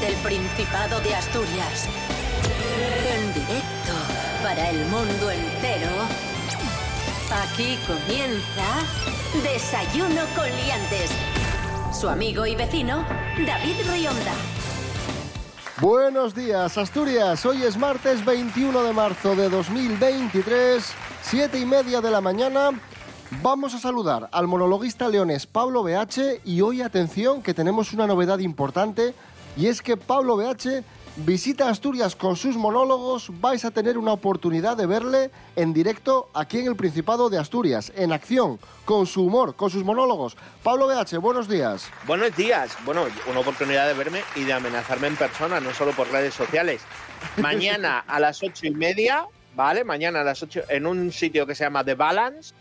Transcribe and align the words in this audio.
Desde 0.00 0.14
el 0.14 0.22
Principado 0.22 1.00
de 1.00 1.14
Asturias. 1.14 1.88
En 3.14 3.34
directo 3.34 3.92
para 4.42 4.70
el 4.70 4.84
mundo 4.86 5.30
entero. 5.30 5.90
Aquí 7.42 7.76
comienza 7.86 9.42
Desayuno 9.42 10.22
con 10.36 10.46
Liantes. 10.56 11.10
Su 11.92 12.08
amigo 12.08 12.46
y 12.46 12.54
vecino, 12.54 13.04
David 13.46 13.76
Rionda. 13.90 14.32
Buenos 15.80 16.34
días, 16.34 16.78
Asturias. 16.78 17.44
Hoy 17.46 17.62
es 17.62 17.76
martes 17.76 18.24
21 18.24 18.82
de 18.82 18.92
marzo 18.92 19.34
de 19.34 19.48
2023, 19.48 20.92
siete 21.22 21.58
y 21.58 21.64
media 21.64 22.00
de 22.00 22.10
la 22.10 22.20
mañana. 22.20 22.70
Vamos 23.42 23.74
a 23.74 23.78
saludar 23.78 24.28
al 24.32 24.46
monologuista 24.46 25.08
leones 25.08 25.46
Pablo 25.46 25.82
BH 25.82 26.40
y 26.44 26.60
hoy 26.62 26.82
atención 26.82 27.42
que 27.42 27.52
tenemos 27.52 27.92
una 27.92 28.06
novedad 28.06 28.38
importante 28.38 29.14
y 29.56 29.66
es 29.66 29.82
que 29.82 29.96
Pablo 29.96 30.36
BH 30.36 30.84
visita 31.24 31.68
Asturias 31.68 32.14
con 32.14 32.36
sus 32.36 32.56
monólogos, 32.56 33.30
vais 33.40 33.64
a 33.64 33.70
tener 33.70 33.98
una 33.98 34.12
oportunidad 34.12 34.76
de 34.76 34.86
verle 34.86 35.30
en 35.56 35.72
directo 35.72 36.28
aquí 36.34 36.58
en 36.58 36.66
el 36.66 36.76
Principado 36.76 37.28
de 37.28 37.38
Asturias, 37.38 37.92
en 37.96 38.12
acción, 38.12 38.58
con 38.84 39.06
su 39.06 39.24
humor, 39.24 39.56
con 39.56 39.70
sus 39.70 39.84
monólogos. 39.84 40.36
Pablo 40.62 40.86
BH, 40.86 41.18
buenos 41.18 41.48
días. 41.48 41.90
Buenos 42.06 42.36
días. 42.36 42.76
Bueno, 42.84 43.06
una 43.28 43.40
oportunidad 43.40 43.88
de 43.88 43.94
verme 43.94 44.22
y 44.36 44.44
de 44.44 44.52
amenazarme 44.52 45.08
en 45.08 45.16
persona, 45.16 45.60
no 45.60 45.74
solo 45.74 45.92
por 45.92 46.08
redes 46.10 46.34
sociales. 46.34 46.82
Mañana 47.38 48.04
a 48.06 48.20
las 48.20 48.42
ocho 48.42 48.66
y 48.66 48.70
media, 48.70 49.26
¿vale? 49.56 49.84
Mañana 49.84 50.20
a 50.20 50.24
las 50.24 50.42
ocho 50.42 50.62
en 50.68 50.86
un 50.86 51.12
sitio 51.12 51.46
que 51.46 51.54
se 51.54 51.64
llama 51.64 51.84
The 51.84 51.94
Balance, 51.94 52.54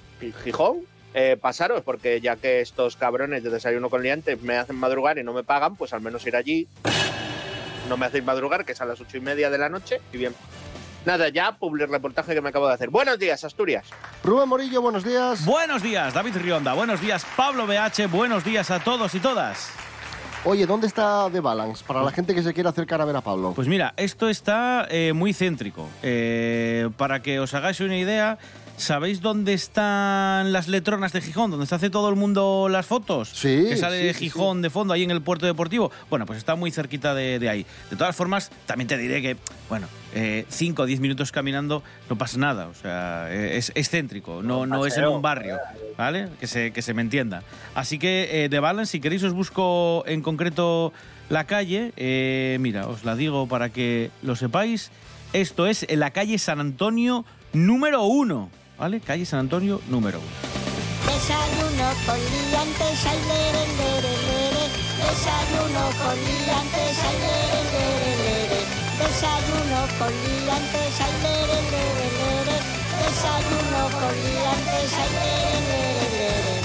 Gijón. 0.44 0.80
Eh, 1.14 1.38
pasaros, 1.40 1.82
porque 1.84 2.22
ya 2.22 2.36
que 2.36 2.62
estos 2.62 2.96
cabrones 2.96 3.44
de 3.44 3.50
desayuno 3.50 3.90
con 3.90 4.04
liantes 4.04 4.42
me 4.42 4.58
hacen 4.58 4.76
madrugar 4.76 5.18
y 5.18 5.24
no 5.24 5.34
me 5.34 5.44
pagan, 5.44 5.76
pues 5.76 5.94
al 5.94 6.02
menos 6.02 6.26
ir 6.28 6.36
allí 6.36 6.68
no 7.88 7.98
me 7.98 8.06
hacéis 8.06 8.24
madrugar, 8.24 8.66
que 8.66 8.74
es 8.74 8.82
a 8.82 8.86
las 8.86 9.00
ocho 9.00 9.18
y 9.18 9.22
media 9.22 9.50
de 9.50 9.58
la 9.58 9.70
noche. 9.70 10.02
Y 10.14 10.18
bien, 10.18 10.36
nada, 11.06 11.30
ya 11.30 11.54
public 11.54 11.90
reportaje 11.90 12.34
que 12.34 12.42
me 12.42 12.50
acabo 12.50 12.68
de 12.68 12.74
hacer. 12.74 12.90
Buenos 12.90 13.18
días, 13.18 13.44
Asturias. 13.44 13.88
Rubén 14.24 14.50
Morillo, 14.50 14.82
buenos 14.82 15.04
días. 15.04 15.46
Buenos 15.46 15.82
días, 15.82 16.14
David 16.14 16.38
Rionda. 16.38 16.74
Buenos 16.74 17.02
días, 17.02 17.26
Pablo 17.36 17.66
BH. 17.66 18.08
Buenos 18.10 18.44
días 18.44 18.72
a 18.72 18.80
todos 18.80 19.16
y 19.16 19.20
todas. 19.20 19.70
Oye, 20.44 20.66
¿dónde 20.66 20.88
está 20.88 21.30
The 21.32 21.40
Balance? 21.40 21.84
Para 21.86 22.04
la 22.04 22.12
gente 22.12 22.34
que 22.34 22.44
se 22.44 22.54
quiera 22.54 22.70
acercar 22.70 23.02
a 23.02 23.06
ver 23.06 23.16
a 23.16 23.22
Pablo. 23.22 23.54
Pues 23.54 23.68
mira, 23.68 23.94
esto 23.98 24.30
está 24.30 24.88
eh, 24.90 25.12
muy 25.14 25.34
céntrico. 25.34 25.90
Eh, 26.04 26.90
para 26.96 27.22
que 27.22 27.40
os 27.40 27.54
hagáis 27.54 27.80
una 27.80 27.98
idea, 27.98 28.38
¿Sabéis 28.78 29.22
dónde 29.22 29.54
están 29.54 30.54
las 30.54 30.68
letronas 30.68 31.12
de 31.12 31.20
Gijón? 31.20 31.50
¿Dónde 31.50 31.66
se 31.66 31.74
hace 31.74 31.90
todo 31.90 32.10
el 32.10 32.16
mundo 32.16 32.68
las 32.70 32.86
fotos? 32.86 33.30
Sí. 33.30 33.66
Que 33.68 33.76
sale 33.76 34.14
sí, 34.14 34.20
Gijón 34.26 34.60
sí. 34.60 34.62
de 34.62 34.70
fondo 34.70 34.94
ahí 34.94 35.02
en 35.02 35.10
el 35.10 35.24
puerto 35.24 35.48
deportivo. 35.48 35.92
Bueno, 36.12 36.28
pues 36.28 36.38
está 36.38 36.56
muy 36.56 36.70
cerquita 36.70 37.16
de, 37.16 37.40
de 37.40 37.50
ahí. 37.50 37.66
De 37.90 37.96
todas 37.96 38.16
formas, 38.16 38.52
también 38.68 38.88
te 38.88 38.96
diré 38.96 39.24
que, 39.24 39.36
bueno, 39.68 39.88
5 40.48 40.82
o 40.84 40.86
10 40.86 41.00
minutos 41.00 41.32
caminando 41.32 41.82
no 42.08 42.20
pasa 42.20 42.38
nada. 42.38 42.68
O 42.68 42.76
sea, 42.76 43.28
eh, 43.32 43.58
es, 43.58 43.72
es 43.74 43.90
céntrico, 43.90 44.44
no, 44.44 44.68
no 44.68 44.86
es 44.86 44.96
en 44.96 45.06
un 45.06 45.24
barrio, 45.24 45.58
¿vale? 45.98 46.30
Que 46.40 46.46
se, 46.46 46.72
que 46.72 46.84
se 46.84 46.94
me 46.94 47.02
entienda. 47.02 47.42
Así 47.74 47.98
que, 47.98 48.46
eh, 48.46 48.50
de 48.50 48.60
Balance, 48.60 48.92
si 48.92 49.00
queréis, 49.00 49.24
os 49.24 49.34
busco 49.34 50.04
en 50.06 50.22
concreto 50.22 50.94
la 51.30 51.46
calle. 51.46 51.94
Eh, 51.98 52.58
mira, 52.60 52.88
os 52.88 53.04
la 53.04 53.16
digo 53.16 53.48
para 53.48 53.70
que 53.70 54.12
lo 54.22 54.36
sepáis. 54.36 54.92
Esto 55.34 55.66
es 55.66 55.84
en 55.90 56.00
la 56.00 56.12
calle 56.12 56.38
San 56.38 56.60
Antonio 56.60 57.26
número 57.54 58.04
1. 58.04 58.52
¿Vale? 58.78 59.00
Calle 59.00 59.26
San 59.26 59.40
Antonio 59.40 59.82
número 59.88 60.20
1. 60.20 60.28
Desayuno 61.08 61.88
con 62.06 62.20
liantes, 62.20 63.06
ay, 63.06 63.20
lere, 63.28 63.64
lere, 63.80 64.14
lere. 64.28 64.64
Desayuno 64.98 65.84
con 66.02 66.16
liantes, 66.16 66.98
ay, 67.08 67.18
lere, 67.24 67.62
lere, 67.74 68.12
lere. 68.22 68.60
Desayuno 69.00 69.80
con 69.98 70.12
liantes, 70.12 70.96
ay, 71.02 71.14
lere, 71.24 71.60
lere, 71.74 72.08
lere. 72.20 72.58
Desayuno 73.02 73.82
con 73.98 74.14
liantes, 74.14 74.90
ay, 75.02 75.10
lere, 75.18 75.60
lere, 75.70 76.08
lere. 76.18 76.58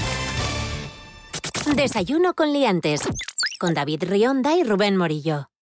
Desayuno 1.75 2.33
con 2.33 2.53
Liantes. 2.53 3.01
Con 3.59 3.73
David 3.73 4.03
Rionda 4.03 4.55
y 4.55 4.63
Rubén 4.63 4.97
Morillo. 4.97 5.52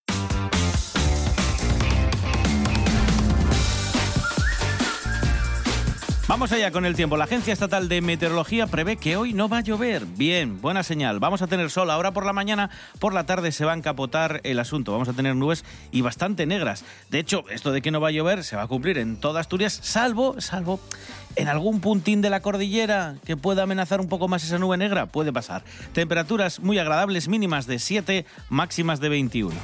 Vamos 6.42 6.54
allá 6.54 6.72
con 6.72 6.86
el 6.86 6.96
tiempo. 6.96 7.18
La 7.18 7.26
Agencia 7.26 7.54
Estatal 7.54 7.88
de 7.88 8.02
Meteorología 8.02 8.66
prevé 8.66 8.98
que 8.98 9.16
hoy 9.16 9.32
no 9.32 9.48
va 9.48 9.60
a 9.60 9.62
llover. 9.62 10.08
Bien, 10.08 10.60
buena 10.60 10.82
señal. 10.82 11.20
Vamos 11.20 11.44
a 11.44 11.48
tener 11.48 11.70
sol 11.70 11.92
ahora 11.92 12.14
por 12.14 12.26
la 12.26 12.34
mañana, 12.34 12.72
por 12.98 13.14
la 13.14 13.28
tarde 13.28 13.52
se 13.52 13.64
va 13.64 13.74
a 13.74 13.78
encapotar 13.78 14.42
el 14.44 14.58
asunto. 14.58 14.92
Vamos 14.92 15.08
a 15.08 15.14
tener 15.14 15.36
nubes 15.36 15.64
y 15.92 16.02
bastante 16.02 16.48
negras. 16.48 16.84
De 17.12 17.20
hecho, 17.20 17.48
esto 17.52 17.72
de 17.72 17.84
que 17.84 17.92
no 17.92 18.02
va 18.02 18.08
a 18.08 18.12
llover 18.12 18.44
se 18.44 18.56
va 18.56 18.64
a 18.64 18.68
cumplir 18.68 18.98
en 18.98 19.18
toda 19.18 19.40
Asturias, 19.40 19.82
salvo, 19.84 20.42
salvo 20.42 20.80
en 21.36 21.48
algún 21.48 21.80
puntín 21.80 22.24
de 22.24 22.32
la 22.32 22.40
cordillera 22.40 23.18
que 23.24 23.38
pueda 23.38 23.62
amenazar 23.62 24.02
un 24.02 24.10
poco 24.10 24.28
más 24.28 24.44
esa 24.44 24.58
nube 24.58 24.78
negra. 24.78 25.06
Puede 25.06 25.32
pasar. 25.32 25.64
Temperaturas 25.94 26.60
muy 26.60 26.80
agradables, 26.80 27.28
mínimas 27.28 27.68
de 27.68 27.78
7, 27.78 28.26
máximas 28.50 29.00
de 29.00 29.10
21. 29.10 29.56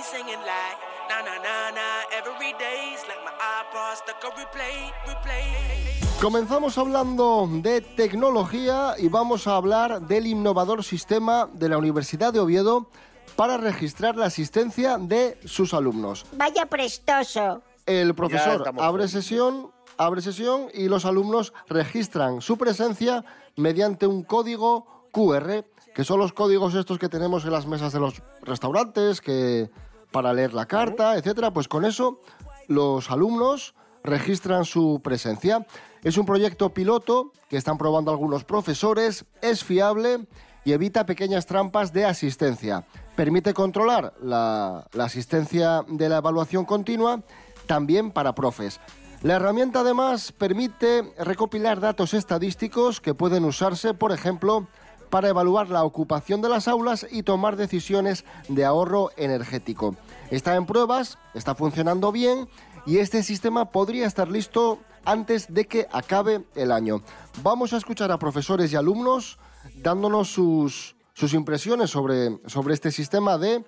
Me 0.00 0.04
singing 0.04 0.42
like 0.52 0.78
na 1.10 1.18
na 1.26 1.34
na 1.46 1.56
na. 1.76 1.86
Every 2.18 2.52
day's 2.64 3.02
like 3.08 3.22
my 3.26 3.34
iPod 3.58 3.96
stuck 4.00 4.24
on 4.24 4.32
replay, 4.40 4.92
replay. 5.06 6.20
Comenzamos 6.20 6.78
hablando 6.78 7.48
de 7.50 7.80
tecnología 7.80 8.94
y 8.98 9.08
vamos 9.08 9.46
a 9.46 9.56
hablar 9.56 10.00
del 10.02 10.26
innovador 10.26 10.84
sistema 10.84 11.48
de 11.52 11.68
la 11.68 11.78
Universidad 11.78 12.32
de 12.32 12.40
Oviedo 12.40 12.88
para 13.36 13.56
registrar 13.56 14.16
la 14.16 14.26
asistencia 14.26 14.98
de 14.98 15.38
sus 15.44 15.74
alumnos. 15.74 16.24
Vaya 16.32 16.66
prestoso. 16.66 17.62
El 17.86 18.14
profesor 18.14 18.72
abre 18.78 19.08
sesión, 19.08 19.70
abre 19.98 20.22
sesión 20.22 20.68
y 20.72 20.88
los 20.88 21.04
alumnos 21.04 21.52
registran 21.68 22.40
su 22.40 22.56
presencia 22.56 23.24
mediante 23.56 24.06
un 24.06 24.22
código 24.22 25.08
QR, 25.12 25.64
que 25.94 26.04
son 26.04 26.20
los 26.20 26.32
códigos 26.32 26.74
estos 26.74 26.98
que 26.98 27.08
tenemos 27.08 27.44
en 27.44 27.52
las 27.52 27.66
mesas 27.66 27.92
de 27.92 28.00
los 28.00 28.22
restaurantes, 28.42 29.20
que 29.20 29.70
para 30.10 30.32
leer 30.32 30.54
la 30.54 30.66
carta, 30.66 31.16
etcétera, 31.16 31.52
pues 31.52 31.68
con 31.68 31.84
eso 31.84 32.20
los 32.68 33.10
alumnos 33.10 33.74
registran 34.02 34.64
su 34.64 35.00
presencia. 35.02 35.66
Es 36.02 36.16
un 36.16 36.26
proyecto 36.26 36.72
piloto 36.72 37.32
que 37.48 37.56
están 37.56 37.78
probando 37.78 38.10
algunos 38.10 38.44
profesores, 38.44 39.24
es 39.42 39.64
fiable 39.64 40.26
y 40.64 40.72
evita 40.72 41.06
pequeñas 41.06 41.46
trampas 41.46 41.92
de 41.92 42.04
asistencia. 42.04 42.84
Permite 43.16 43.54
controlar 43.54 44.14
la, 44.22 44.86
la 44.92 45.04
asistencia 45.04 45.84
de 45.88 46.08
la 46.08 46.18
evaluación 46.18 46.64
continua 46.64 47.22
también 47.66 48.10
para 48.10 48.34
profes. 48.34 48.80
La 49.22 49.34
herramienta 49.34 49.80
además 49.80 50.32
permite 50.32 51.12
recopilar 51.18 51.78
datos 51.78 52.14
estadísticos 52.14 53.02
que 53.02 53.12
pueden 53.12 53.44
usarse, 53.44 53.92
por 53.92 54.12
ejemplo, 54.12 54.66
para 55.10 55.28
evaluar 55.28 55.68
la 55.68 55.84
ocupación 55.84 56.40
de 56.40 56.48
las 56.48 56.68
aulas 56.68 57.06
y 57.10 57.24
tomar 57.24 57.56
decisiones 57.56 58.24
de 58.48 58.64
ahorro 58.64 59.10
energético. 59.16 59.96
Está 60.30 60.54
en 60.54 60.66
pruebas, 60.66 61.18
está 61.34 61.54
funcionando 61.54 62.12
bien 62.12 62.48
y 62.86 62.98
este 62.98 63.22
sistema 63.22 63.70
podría 63.70 64.06
estar 64.06 64.28
listo 64.30 64.78
antes 65.04 65.52
de 65.52 65.66
que 65.66 65.86
acabe 65.92 66.44
el 66.54 66.72
año. 66.72 67.02
Vamos 67.42 67.72
a 67.72 67.76
escuchar 67.76 68.12
a 68.12 68.18
profesores 68.18 68.72
y 68.72 68.76
alumnos 68.76 69.38
dándonos 69.76 70.32
sus, 70.32 70.96
sus 71.12 71.34
impresiones 71.34 71.90
sobre, 71.90 72.38
sobre 72.46 72.74
este 72.74 72.90
sistema 72.90 73.36
de 73.36 73.64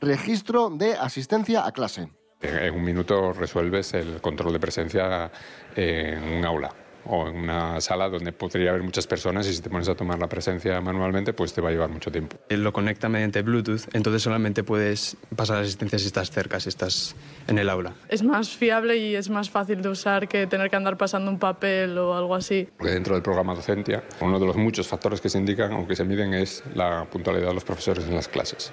registro 0.00 0.70
de 0.70 0.94
asistencia 0.94 1.66
a 1.66 1.72
clase. 1.72 2.08
En 2.40 2.74
un 2.74 2.84
minuto 2.84 3.32
resuelves 3.32 3.94
el 3.94 4.20
control 4.20 4.52
de 4.52 4.60
presencia 4.60 5.30
en 5.74 6.22
un 6.22 6.44
aula 6.44 6.83
o 7.06 7.28
en 7.28 7.36
una 7.36 7.80
sala 7.80 8.08
donde 8.08 8.32
podría 8.32 8.70
haber 8.70 8.82
muchas 8.82 9.06
personas 9.06 9.46
y 9.46 9.54
si 9.54 9.62
te 9.62 9.70
pones 9.70 9.88
a 9.88 9.94
tomar 9.94 10.18
la 10.18 10.28
presencia 10.28 10.80
manualmente, 10.80 11.32
pues 11.32 11.52
te 11.52 11.60
va 11.60 11.68
a 11.68 11.72
llevar 11.72 11.90
mucho 11.90 12.10
tiempo. 12.10 12.36
Él 12.48 12.62
lo 12.62 12.72
conecta 12.72 13.08
mediante 13.08 13.42
Bluetooth, 13.42 13.82
entonces 13.92 14.22
solamente 14.22 14.64
puedes 14.64 15.16
pasar 15.36 15.58
asistencia 15.58 15.98
si 15.98 16.06
estás 16.06 16.30
cerca, 16.30 16.60
si 16.60 16.68
estás 16.68 17.14
en 17.46 17.58
el 17.58 17.68
aula. 17.68 17.94
Es 18.08 18.22
más 18.22 18.50
fiable 18.50 18.96
y 18.96 19.14
es 19.14 19.30
más 19.30 19.50
fácil 19.50 19.82
de 19.82 19.88
usar 19.88 20.28
que 20.28 20.46
tener 20.46 20.70
que 20.70 20.76
andar 20.76 20.96
pasando 20.96 21.30
un 21.30 21.38
papel 21.38 21.96
o 21.98 22.16
algo 22.16 22.34
así. 22.34 22.68
Porque 22.76 22.92
dentro 22.92 23.14
del 23.14 23.22
programa 23.22 23.54
Docentia, 23.54 24.04
uno 24.20 24.38
de 24.38 24.46
los 24.46 24.56
muchos 24.56 24.88
factores 24.88 25.20
que 25.20 25.28
se 25.28 25.38
indican 25.38 25.72
o 25.72 25.86
que 25.86 25.96
se 25.96 26.04
miden 26.04 26.34
es 26.34 26.62
la 26.74 27.04
puntualidad 27.04 27.48
de 27.48 27.54
los 27.54 27.64
profesores 27.64 28.04
en 28.06 28.14
las 28.14 28.28
clases. 28.28 28.72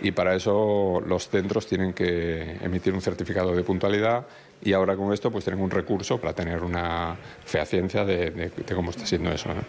Y 0.00 0.10
para 0.10 0.34
eso 0.34 1.00
los 1.06 1.28
centros 1.28 1.66
tienen 1.66 1.92
que 1.92 2.58
emitir 2.60 2.92
un 2.92 3.00
certificado 3.00 3.54
de 3.54 3.62
puntualidad 3.62 4.26
y 4.62 4.72
ahora 4.72 4.96
con 4.96 5.12
esto 5.12 5.30
pues 5.30 5.44
tienen 5.44 5.62
un 5.62 5.70
recurso 5.70 6.18
para 6.20 6.32
tener 6.34 6.62
una 6.62 7.16
fehaciencia 7.44 8.04
de, 8.04 8.30
de- 8.30 8.48
de 8.50 8.74
cómo 8.74 8.90
está 8.90 9.06
siendo 9.06 9.30
eso. 9.32 9.48
¿no? 9.54 9.62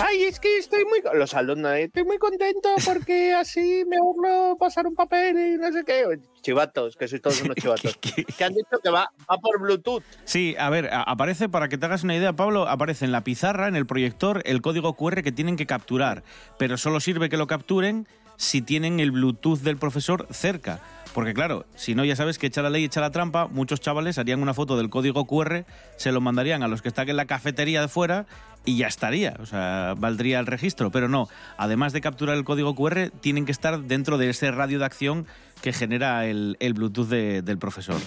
Ay, 0.00 0.24
es 0.24 0.40
que 0.40 0.58
estoy 0.58 0.84
muy... 0.84 1.00
co-". 1.02 1.14
Los 1.14 1.34
alumnos, 1.34 1.72
estoy 1.76 2.04
muy 2.04 2.18
contento 2.18 2.70
porque 2.84 3.32
así 3.38 3.84
me 3.88 3.96
ahorro 3.96 4.56
pasar 4.58 4.86
un 4.86 4.94
papel 4.94 5.36
y 5.38 5.58
no 5.58 5.70
sé 5.72 5.84
qué. 5.84 6.04
Chivatos, 6.40 6.96
que 6.96 7.06
sois 7.06 7.22
todos 7.22 7.40
unos 7.42 7.54
chivatos. 7.60 7.96
que 7.98 8.44
han 8.44 8.54
dicho 8.54 8.78
que 8.82 8.90
va, 8.90 9.10
va 9.30 9.36
por 9.38 9.60
Bluetooth. 9.60 10.02
Sí, 10.24 10.56
a 10.58 10.70
ver, 10.70 10.88
aparece, 10.92 11.48
para 11.48 11.68
que 11.68 11.78
te 11.78 11.86
hagas 11.86 12.02
una 12.02 12.16
idea, 12.16 12.32
Pablo, 12.32 12.66
aparece 12.68 13.04
en 13.04 13.12
la 13.12 13.22
pizarra, 13.22 13.68
en 13.68 13.76
el 13.76 13.86
proyector, 13.86 14.42
el 14.44 14.60
código 14.62 14.94
QR 14.94 15.22
que 15.22 15.30
tienen 15.32 15.56
que 15.56 15.66
capturar. 15.66 16.24
Pero 16.58 16.76
solo 16.78 16.98
sirve 16.98 17.28
que 17.28 17.36
lo 17.36 17.46
capturen 17.46 18.08
si 18.42 18.60
tienen 18.60 18.98
el 18.98 19.12
Bluetooth 19.12 19.60
del 19.60 19.76
profesor 19.76 20.26
cerca. 20.32 20.80
Porque 21.14 21.32
claro, 21.32 21.64
si 21.76 21.94
no 21.94 22.04
ya 22.04 22.16
sabes 22.16 22.38
que 22.38 22.48
echa 22.48 22.60
la 22.60 22.70
ley, 22.70 22.84
echa 22.84 23.00
la 23.00 23.10
trampa, 23.12 23.46
muchos 23.46 23.80
chavales 23.80 24.18
harían 24.18 24.42
una 24.42 24.52
foto 24.52 24.76
del 24.76 24.90
código 24.90 25.26
QR, 25.26 25.64
se 25.96 26.10
lo 26.10 26.20
mandarían 26.20 26.62
a 26.64 26.68
los 26.68 26.82
que 26.82 26.88
están 26.88 27.08
en 27.08 27.16
la 27.16 27.26
cafetería 27.26 27.80
de 27.82 27.86
fuera 27.88 28.26
y 28.64 28.78
ya 28.78 28.88
estaría, 28.88 29.36
o 29.40 29.46
sea, 29.46 29.94
valdría 29.96 30.40
el 30.40 30.46
registro. 30.46 30.90
Pero 30.90 31.08
no, 31.08 31.28
además 31.56 31.92
de 31.92 32.00
capturar 32.00 32.36
el 32.36 32.42
código 32.44 32.74
QR, 32.74 33.10
tienen 33.20 33.44
que 33.46 33.52
estar 33.52 33.78
dentro 33.82 34.18
de 34.18 34.30
ese 34.30 34.50
radio 34.50 34.80
de 34.80 34.86
acción 34.86 35.26
que 35.60 35.72
genera 35.72 36.26
el, 36.26 36.56
Bluetooth 36.74 37.08
de- 37.08 37.42
del 37.42 37.58
profesor. 37.58 38.00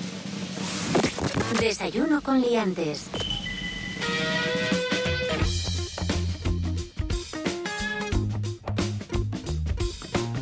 Desayuno 1.61 2.21
con 2.21 2.41
liantes. 2.41 3.05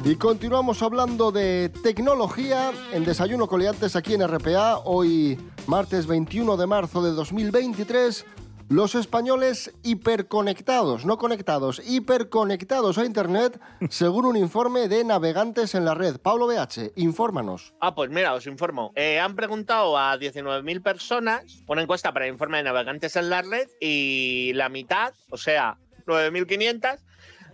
Y 0.05 0.17
continuamos 0.17 0.81
hablando 0.81 1.31
de 1.31 1.69
tecnología 1.81 2.73
en 2.91 3.05
Desayuno 3.05 3.47
Coleantes 3.47 3.95
aquí 3.95 4.13
en 4.15 4.27
RPA. 4.27 4.79
Hoy, 4.79 5.39
martes 5.65 6.07
21 6.07 6.57
de 6.57 6.67
marzo 6.67 7.01
de 7.01 7.11
2023, 7.11 8.25
los 8.67 8.95
españoles 8.95 9.73
hiperconectados, 9.81 11.05
no 11.05 11.17
conectados, 11.17 11.81
hiperconectados 11.87 12.97
a 12.97 13.05
Internet, 13.05 13.61
según 13.89 14.25
un 14.25 14.35
informe 14.35 14.89
de 14.89 15.05
navegantes 15.05 15.73
en 15.73 15.85
la 15.85 15.93
red. 15.93 16.17
Pablo 16.17 16.47
BH, 16.47 16.91
infórmanos. 16.97 17.73
Ah, 17.79 17.95
pues 17.95 18.09
mira, 18.09 18.33
os 18.33 18.45
informo. 18.45 18.91
Eh, 18.95 19.21
han 19.21 19.37
preguntado 19.37 19.97
a 19.97 20.17
19.000 20.17 20.83
personas 20.83 21.63
una 21.65 21.81
encuesta 21.81 22.11
para 22.11 22.25
el 22.25 22.33
informe 22.33 22.57
de 22.57 22.63
navegantes 22.63 23.15
en 23.15 23.29
la 23.29 23.41
red 23.41 23.69
y 23.79 24.51
la 24.55 24.67
mitad, 24.67 25.13
o 25.29 25.37
sea, 25.37 25.77
9.500, 26.05 26.99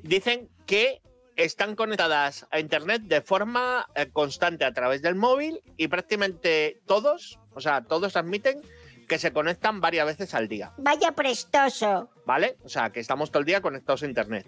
dicen 0.02 0.50
que 0.66 1.00
están 1.44 1.76
conectadas 1.76 2.46
a 2.52 2.60
Internet 2.60 3.04
de 3.04 3.22
forma 3.22 3.88
eh, 3.96 4.10
constante 4.12 4.66
a 4.66 4.74
través 4.74 5.02
del 5.02 5.16
móvil 5.16 5.62
y 5.78 5.88
prácticamente 5.88 6.82
todos, 6.86 7.40
o 7.54 7.62
sea, 7.62 7.84
todos 7.84 8.16
admiten 8.18 8.62
que 9.08 9.18
se 9.18 9.32
conectan 9.32 9.82
varias 9.82 10.06
veces 10.06 10.34
al 10.36 10.48
día, 10.48 10.72
Vaya 10.78 11.14
prestoso. 11.14 12.10
¿vale? 12.26 12.58
O 12.64 12.70
sea, 12.70 12.92
que 12.92 13.00
estamos 13.00 13.32
todo 13.32 13.40
el 13.40 13.46
día 13.46 13.62
conectados 13.62 14.04
a 14.04 14.06
Internet. 14.06 14.48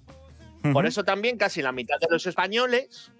Por 0.74 0.86
eso 0.86 1.04
también 1.04 1.38
casi 1.38 1.64
la 1.64 1.72
mitad 1.72 1.98
de 2.00 2.06
los 2.12 2.28
españoles 2.28 3.12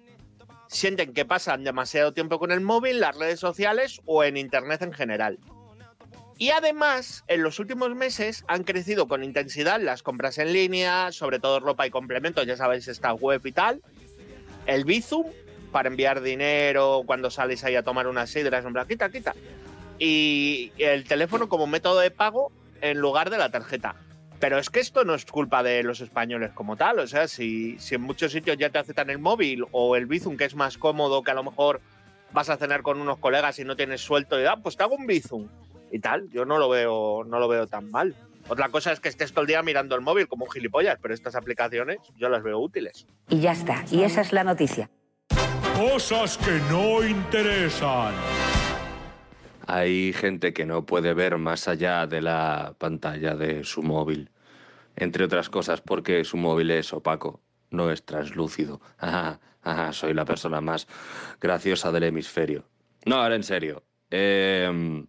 sienten 0.68 1.12
que 1.12 1.24
pasan 1.24 1.64
demasiado 1.64 2.12
tiempo 2.12 2.38
con 2.38 2.52
el 2.52 2.60
móvil, 2.60 3.00
las 3.00 3.16
redes 3.16 3.40
sociales 3.40 4.00
o 4.04 4.22
en 4.22 4.36
Internet 4.36 4.82
en 4.82 4.92
general. 4.92 5.40
Y 6.42 6.50
además, 6.50 7.22
en 7.28 7.44
los 7.44 7.60
últimos 7.60 7.94
meses 7.94 8.44
han 8.48 8.64
crecido 8.64 9.06
con 9.06 9.22
intensidad 9.22 9.80
las 9.80 10.02
compras 10.02 10.38
en 10.38 10.52
línea, 10.52 11.12
sobre 11.12 11.38
todo 11.38 11.60
ropa 11.60 11.86
y 11.86 11.90
complementos, 11.90 12.44
ya 12.48 12.56
sabéis, 12.56 12.88
esta 12.88 13.14
web 13.14 13.40
y 13.44 13.52
tal. 13.52 13.80
El 14.66 14.84
Bizum, 14.84 15.26
para 15.70 15.88
enviar 15.88 16.20
dinero 16.20 17.04
cuando 17.06 17.30
sales 17.30 17.62
ahí 17.62 17.76
a 17.76 17.84
tomar 17.84 18.08
unas 18.08 18.30
sidras, 18.30 18.64
quita, 18.88 19.08
quita. 19.08 19.36
Y 20.00 20.72
el 20.78 21.04
teléfono 21.04 21.48
como 21.48 21.68
método 21.68 22.00
de 22.00 22.10
pago 22.10 22.50
en 22.80 22.98
lugar 22.98 23.30
de 23.30 23.38
la 23.38 23.52
tarjeta. 23.52 23.94
Pero 24.40 24.58
es 24.58 24.68
que 24.68 24.80
esto 24.80 25.04
no 25.04 25.14
es 25.14 25.24
culpa 25.24 25.62
de 25.62 25.84
los 25.84 26.00
españoles 26.00 26.50
como 26.50 26.76
tal. 26.76 26.98
O 26.98 27.06
sea, 27.06 27.28
si, 27.28 27.78
si 27.78 27.94
en 27.94 28.00
muchos 28.00 28.32
sitios 28.32 28.58
ya 28.58 28.68
te 28.68 28.78
aceptan 28.78 29.10
el 29.10 29.20
móvil 29.20 29.64
o 29.70 29.94
el 29.94 30.06
Bizum, 30.06 30.36
que 30.36 30.46
es 30.46 30.56
más 30.56 30.76
cómodo, 30.76 31.22
que 31.22 31.30
a 31.30 31.34
lo 31.34 31.44
mejor 31.44 31.80
vas 32.32 32.50
a 32.50 32.56
cenar 32.56 32.82
con 32.82 33.00
unos 33.00 33.18
colegas 33.18 33.60
y 33.60 33.64
no 33.64 33.76
tienes 33.76 34.00
suelto 34.00 34.40
y 34.40 34.44
ah, 34.44 34.56
pues 34.60 34.76
te 34.76 34.82
hago 34.82 34.96
un 34.96 35.06
Bizum 35.06 35.46
y 35.92 35.98
tal. 36.00 36.28
Yo 36.30 36.44
no 36.44 36.58
lo 36.58 36.68
veo, 36.68 37.24
no 37.24 37.38
lo 37.38 37.46
veo 37.48 37.66
tan 37.66 37.90
mal. 37.90 38.16
Otra 38.48 38.70
cosa 38.70 38.92
es 38.92 39.00
que 39.00 39.08
estés 39.08 39.32
todo 39.32 39.42
el 39.42 39.46
día 39.46 39.62
mirando 39.62 39.94
el 39.94 40.00
móvil 40.00 40.26
como 40.26 40.46
un 40.46 40.50
gilipollas, 40.50 40.98
pero 41.00 41.14
estas 41.14 41.36
aplicaciones 41.36 41.98
yo 42.16 42.28
las 42.28 42.42
veo 42.42 42.58
útiles. 42.58 43.06
Y 43.28 43.40
ya 43.40 43.52
está. 43.52 43.84
Y 43.90 44.02
esa 44.02 44.20
es 44.22 44.32
la 44.32 44.42
noticia. 44.42 44.90
Cosas 45.76 46.38
que 46.38 46.58
no 46.70 47.04
interesan. 47.06 48.14
Hay 49.66 50.12
gente 50.12 50.52
que 50.52 50.66
no 50.66 50.84
puede 50.84 51.14
ver 51.14 51.38
más 51.38 51.68
allá 51.68 52.06
de 52.06 52.20
la 52.20 52.74
pantalla 52.78 53.36
de 53.36 53.64
su 53.64 53.82
móvil, 53.82 54.30
entre 54.96 55.24
otras 55.24 55.48
cosas 55.48 55.80
porque 55.80 56.24
su 56.24 56.36
móvil 56.36 56.72
es 56.72 56.92
opaco, 56.92 57.40
no 57.70 57.90
es 57.90 58.04
translúcido. 58.04 58.80
Ajá, 58.98 59.40
ajá, 59.62 59.92
soy 59.92 60.14
la 60.14 60.24
persona 60.24 60.60
más 60.60 60.88
graciosa 61.40 61.92
del 61.92 62.04
hemisferio. 62.04 62.64
No, 63.06 63.16
ahora 63.16 63.36
en 63.36 63.44
serio. 63.44 63.84
Em, 64.10 65.06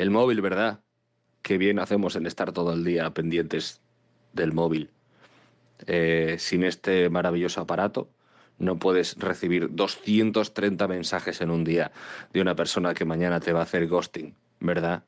el 0.00 0.10
móvil, 0.10 0.40
¿verdad? 0.40 0.80
Qué 1.42 1.58
bien 1.58 1.78
hacemos 1.78 2.16
en 2.16 2.24
estar 2.26 2.52
todo 2.52 2.72
el 2.72 2.84
día 2.84 3.10
pendientes 3.10 3.82
del 4.32 4.54
móvil. 4.54 4.90
Eh, 5.86 6.36
sin 6.38 6.64
este 6.64 7.10
maravilloso 7.10 7.60
aparato, 7.60 8.08
no 8.58 8.78
puedes 8.78 9.18
recibir 9.18 9.68
230 9.74 10.88
mensajes 10.88 11.42
en 11.42 11.50
un 11.50 11.64
día 11.64 11.92
de 12.32 12.40
una 12.40 12.56
persona 12.56 12.94
que 12.94 13.04
mañana 13.04 13.40
te 13.40 13.52
va 13.52 13.60
a 13.60 13.64
hacer 13.64 13.88
ghosting, 13.88 14.34
¿verdad? 14.58 15.04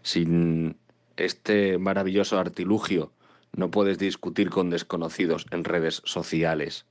Sin 0.00 0.78
este 1.18 1.76
maravilloso 1.76 2.38
artilugio, 2.38 3.12
no 3.54 3.70
puedes 3.70 3.98
discutir 3.98 4.48
con 4.48 4.70
desconocidos 4.70 5.46
en 5.50 5.64
redes 5.64 6.00
sociales 6.06 6.86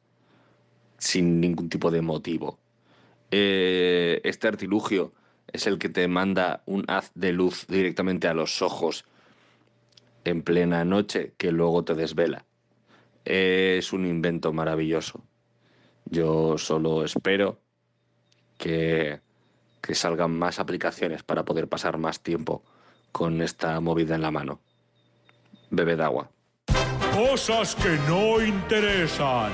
sin 1.00 1.42
ningún 1.42 1.68
tipo 1.68 1.90
de 1.90 2.04
motivo. 2.04 2.60
Eh, 3.32 4.22
este 4.24 4.48
artilugio 4.48 5.14
es 5.54 5.68
el 5.68 5.78
que 5.78 5.90
te 5.90 6.08
manda 6.08 6.64
un 6.66 6.86
haz 6.88 7.12
de 7.16 7.32
luz 7.32 7.66
directamente 7.68 8.28
a 8.28 8.34
los 8.34 8.62
ojos 8.62 9.06
en 10.24 10.44
plena 10.44 10.86
noche 10.86 11.34
que 11.38 11.52
luego 11.52 11.84
te 11.84 11.96
desvela. 11.96 12.46
Es 13.26 13.94
un 13.94 14.06
invento 14.06 14.54
maravilloso. 14.54 15.22
Yo 16.06 16.58
solo 16.58 17.04
espero 17.04 17.60
que, 18.58 19.20
que 19.82 19.96
salgan 19.96 20.38
más 20.38 20.60
aplicaciones 20.60 21.24
para 21.24 21.46
poder 21.46 21.68
pasar 21.68 21.98
más 21.98 22.22
tiempo 22.22 22.64
con 23.12 23.42
esta 23.42 23.80
movida 23.80 24.16
en 24.16 24.22
la 24.22 24.32
mano. 24.32 24.62
Bebed 25.70 26.00
agua. 26.00 26.30
Cosas 27.14 27.76
que 27.76 27.98
no 28.08 28.42
interesan. 28.42 29.52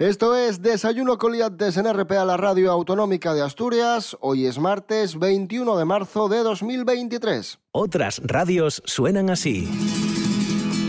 Esto 0.00 0.34
es 0.34 0.60
Desayuno 0.60 1.18
Coliantes 1.18 1.76
en 1.76 1.86
RPA, 1.86 2.24
la 2.24 2.36
radio 2.36 2.72
autonómica 2.72 3.32
de 3.32 3.42
Asturias. 3.42 4.16
Hoy 4.20 4.44
es 4.46 4.58
martes 4.58 5.20
21 5.20 5.76
de 5.78 5.84
marzo 5.84 6.28
de 6.28 6.38
2023. 6.38 7.60
Otras 7.70 8.20
radios 8.24 8.82
suenan 8.86 9.30
así. 9.30 9.68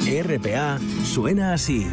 RPA 0.08 0.80
suena 1.04 1.54
así. 1.54 1.86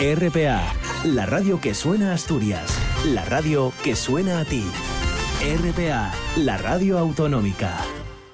RPA, 0.00 0.60
la 1.04 1.26
radio 1.26 1.60
que 1.60 1.74
suena 1.74 2.10
a 2.10 2.14
Asturias, 2.14 2.76
la 3.06 3.24
radio 3.24 3.72
que 3.84 3.94
suena 3.94 4.40
a 4.40 4.44
ti. 4.44 4.64
RPA, 5.40 6.12
la 6.36 6.58
radio 6.58 6.98
autonómica. 6.98 7.78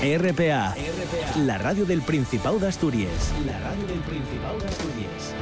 RPA, 0.00 0.76
la 1.38 1.58
radio 1.58 1.84
del 1.84 2.02
Principado 2.02 2.60
de 2.60 2.68
Asturias. 2.68 3.32
La 3.44 3.58
radio 3.58 3.84
del 3.88 3.98
Principado 3.98 4.56
de 4.60 4.68
Asturias. 4.68 5.34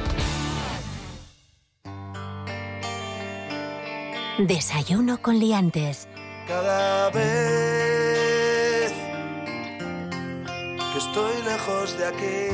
Desayuno 4.39 5.21
con 5.21 5.37
liantes. 5.37 6.07
Cada 6.47 7.11
vez 7.11 8.91
que 10.91 10.97
estoy 10.97 11.33
lejos 11.43 11.95
de 11.99 12.05
aquí. 12.07 12.47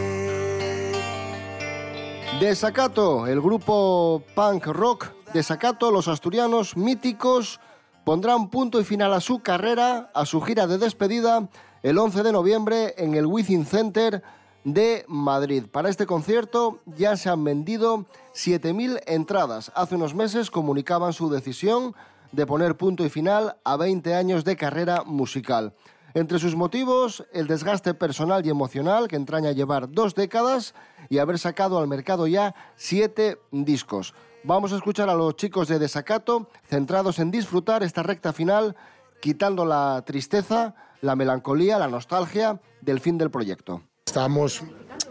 Desacato, 2.41 3.27
el 3.27 3.39
grupo 3.39 4.21
punk 4.35 4.65
rock 4.65 5.07
Desacato, 5.33 5.89
los 5.89 6.09
asturianos 6.09 6.75
míticos, 6.75 7.61
pondrán 8.03 8.49
punto 8.49 8.81
y 8.81 8.83
final 8.83 9.13
a 9.13 9.21
su 9.21 9.39
carrera, 9.39 10.11
a 10.13 10.25
su 10.25 10.41
gira 10.41 10.67
de 10.67 10.77
despedida 10.77 11.47
el 11.83 11.97
11 11.97 12.23
de 12.23 12.31
noviembre 12.31 12.93
en 12.97 13.13
el 13.13 13.25
Within 13.25 13.65
Center 13.65 14.23
de 14.63 15.03
Madrid. 15.09 15.65
Para 15.69 15.89
este 15.89 16.05
concierto 16.05 16.79
ya 16.85 17.17
se 17.17 17.29
han 17.29 17.43
vendido 17.43 18.05
7.000 18.33 19.01
entradas. 19.05 19.69
Hace 19.75 19.95
unos 19.95 20.15
meses 20.15 20.49
comunicaban 20.49 21.11
su 21.11 21.29
decisión 21.29 21.93
de 22.31 22.45
poner 22.45 22.77
punto 22.77 23.03
y 23.03 23.09
final 23.09 23.57
a 23.65 23.75
20 23.75 24.15
años 24.15 24.45
de 24.45 24.55
carrera 24.55 25.03
musical. 25.05 25.73
Entre 26.13 26.39
sus 26.39 26.55
motivos, 26.55 27.25
el 27.33 27.47
desgaste 27.47 27.93
personal 27.93 28.45
y 28.45 28.49
emocional 28.49 29.09
que 29.09 29.17
entraña 29.17 29.51
llevar 29.51 29.91
dos 29.91 30.15
décadas 30.15 30.73
y 31.09 31.17
haber 31.17 31.37
sacado 31.37 31.79
al 31.79 31.87
mercado 31.89 32.27
ya 32.27 32.55
siete 32.77 33.39
discos. 33.51 34.13
Vamos 34.45 34.71
a 34.71 34.77
escuchar 34.77 35.09
a 35.09 35.15
los 35.15 35.35
chicos 35.35 35.67
de 35.67 35.79
Desacato 35.79 36.49
centrados 36.65 37.19
en 37.19 37.29
disfrutar 37.29 37.83
esta 37.83 38.03
recta 38.03 38.31
final, 38.31 38.75
quitando 39.19 39.65
la 39.65 40.01
tristeza, 40.05 40.75
la 41.03 41.15
melancolía, 41.15 41.77
la 41.77 41.87
nostalgia 41.87 42.59
del 42.81 42.99
fin 42.99 43.17
del 43.17 43.29
proyecto. 43.29 43.83
Estamos 44.05 44.63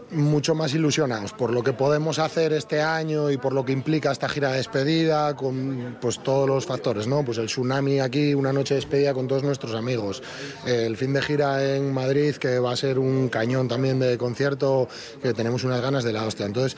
mucho 0.09 0.53
más 0.53 0.73
ilusionados 0.73 1.33
por 1.33 1.51
lo 1.51 1.63
que 1.63 1.73
podemos 1.73 2.19
hacer 2.19 2.53
este 2.53 2.81
año 2.81 3.31
y 3.31 3.37
por 3.37 3.53
lo 3.53 3.65
que 3.65 3.71
implica 3.71 4.11
esta 4.11 4.29
gira 4.29 4.51
de 4.51 4.57
despedida 4.57 5.35
con 5.35 5.97
pues 5.99 6.21
todos 6.21 6.47
los 6.47 6.65
factores, 6.65 7.07
¿no? 7.07 7.23
Pues 7.25 7.37
el 7.39 7.47
tsunami 7.47 7.99
aquí, 7.99 8.33
una 8.33 8.53
noche 8.53 8.75
de 8.75 8.79
despedida 8.79 9.13
con 9.13 9.27
todos 9.27 9.43
nuestros 9.43 9.73
amigos, 9.75 10.21
el 10.65 10.97
fin 10.97 11.13
de 11.13 11.21
gira 11.21 11.75
en 11.75 11.93
Madrid 11.93 12.35
que 12.35 12.59
va 12.59 12.71
a 12.71 12.75
ser 12.75 12.99
un 12.99 13.29
cañón 13.29 13.67
también 13.67 13.99
de 13.99 14.17
concierto 14.17 14.87
que 15.21 15.33
tenemos 15.33 15.63
unas 15.63 15.81
ganas 15.81 16.03
de 16.03 16.13
la 16.13 16.25
hostia. 16.25 16.45
Entonces, 16.45 16.77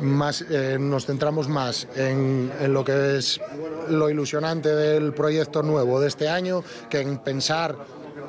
más 0.00 0.44
eh, 0.50 0.76
nos 0.78 1.06
centramos 1.06 1.48
más 1.48 1.86
en, 1.96 2.52
en 2.60 2.72
lo 2.72 2.84
que 2.84 3.18
es 3.18 3.40
lo 3.88 4.10
ilusionante 4.10 4.68
del 4.74 5.14
proyecto 5.14 5.62
nuevo 5.62 6.00
de 6.00 6.08
este 6.08 6.28
año 6.28 6.64
que 6.88 7.00
en 7.00 7.18
pensar 7.18 7.76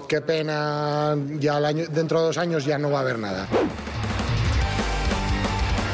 qué 0.07 0.22
pena 0.22 1.15
ya 1.39 1.57
el 1.57 1.65
año, 1.65 1.86
dentro 1.89 2.19
de 2.19 2.27
dos 2.27 2.38
años 2.38 2.65
ya 2.65 2.77
no 2.77 2.91
va 2.91 3.00
a 3.00 3.01
haber 3.01 3.19
nada. 3.19 3.48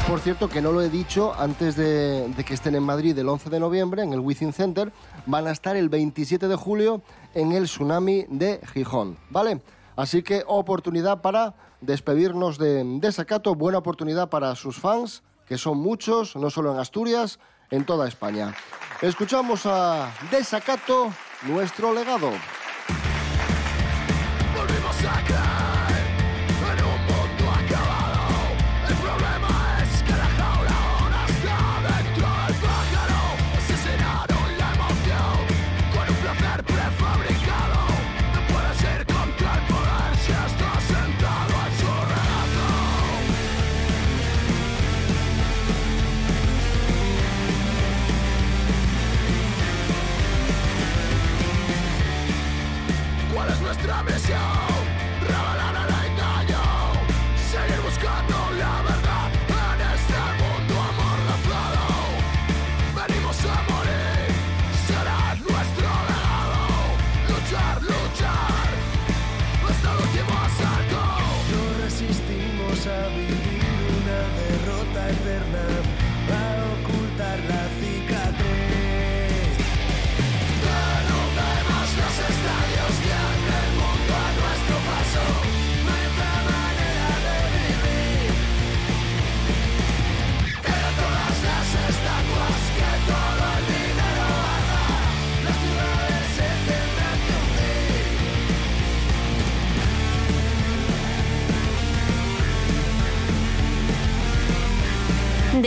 Por 0.08 0.20
cierto, 0.20 0.50
que 0.50 0.62
no 0.62 0.72
lo 0.72 0.82
he 0.82 0.90
dicho, 0.90 1.34
antes 1.38 1.76
de, 1.76 2.28
de, 2.30 2.44
que 2.44 2.56
estén 2.56 2.74
en 2.74 2.82
Madrid 2.82 3.18
el 3.18 3.30
11 3.30 3.52
de 3.52 3.60
noviembre, 3.60 4.02
en 4.02 4.12
el 4.12 4.20
Within 4.20 4.54
Center, 4.54 4.92
van 5.28 5.46
a 5.46 5.52
estar 5.52 5.76
el 5.76 5.88
27 5.90 6.48
de 6.48 6.56
julio 6.56 7.04
en 7.36 7.52
el 7.52 7.66
Tsunami 7.66 8.26
de 8.28 8.60
Gijón, 8.74 9.18
¿vale? 9.30 9.62
Así 9.96 10.24
que 10.24 10.44
oportunidad 10.48 11.22
para 11.22 11.54
despedirnos 11.82 12.58
de 12.58 12.84
Desacato, 13.00 13.54
buena 13.54 13.78
oportunidad 13.78 14.30
para 14.30 14.56
sus 14.56 14.80
fans, 14.80 15.22
que 15.46 15.58
son 15.58 15.78
muchos, 15.78 16.36
no 16.36 16.50
solo 16.50 16.72
en 16.72 16.80
Asturias, 16.80 17.40
en 17.70 17.86
toda 17.86 18.08
España. 18.08 18.56
Escuchamos 19.02 19.66
a 19.66 20.12
Desacato, 20.32 21.10
nuestro 21.44 21.94
legado. 21.94 22.32
Volvimos 25.10 25.34
a 25.34 25.39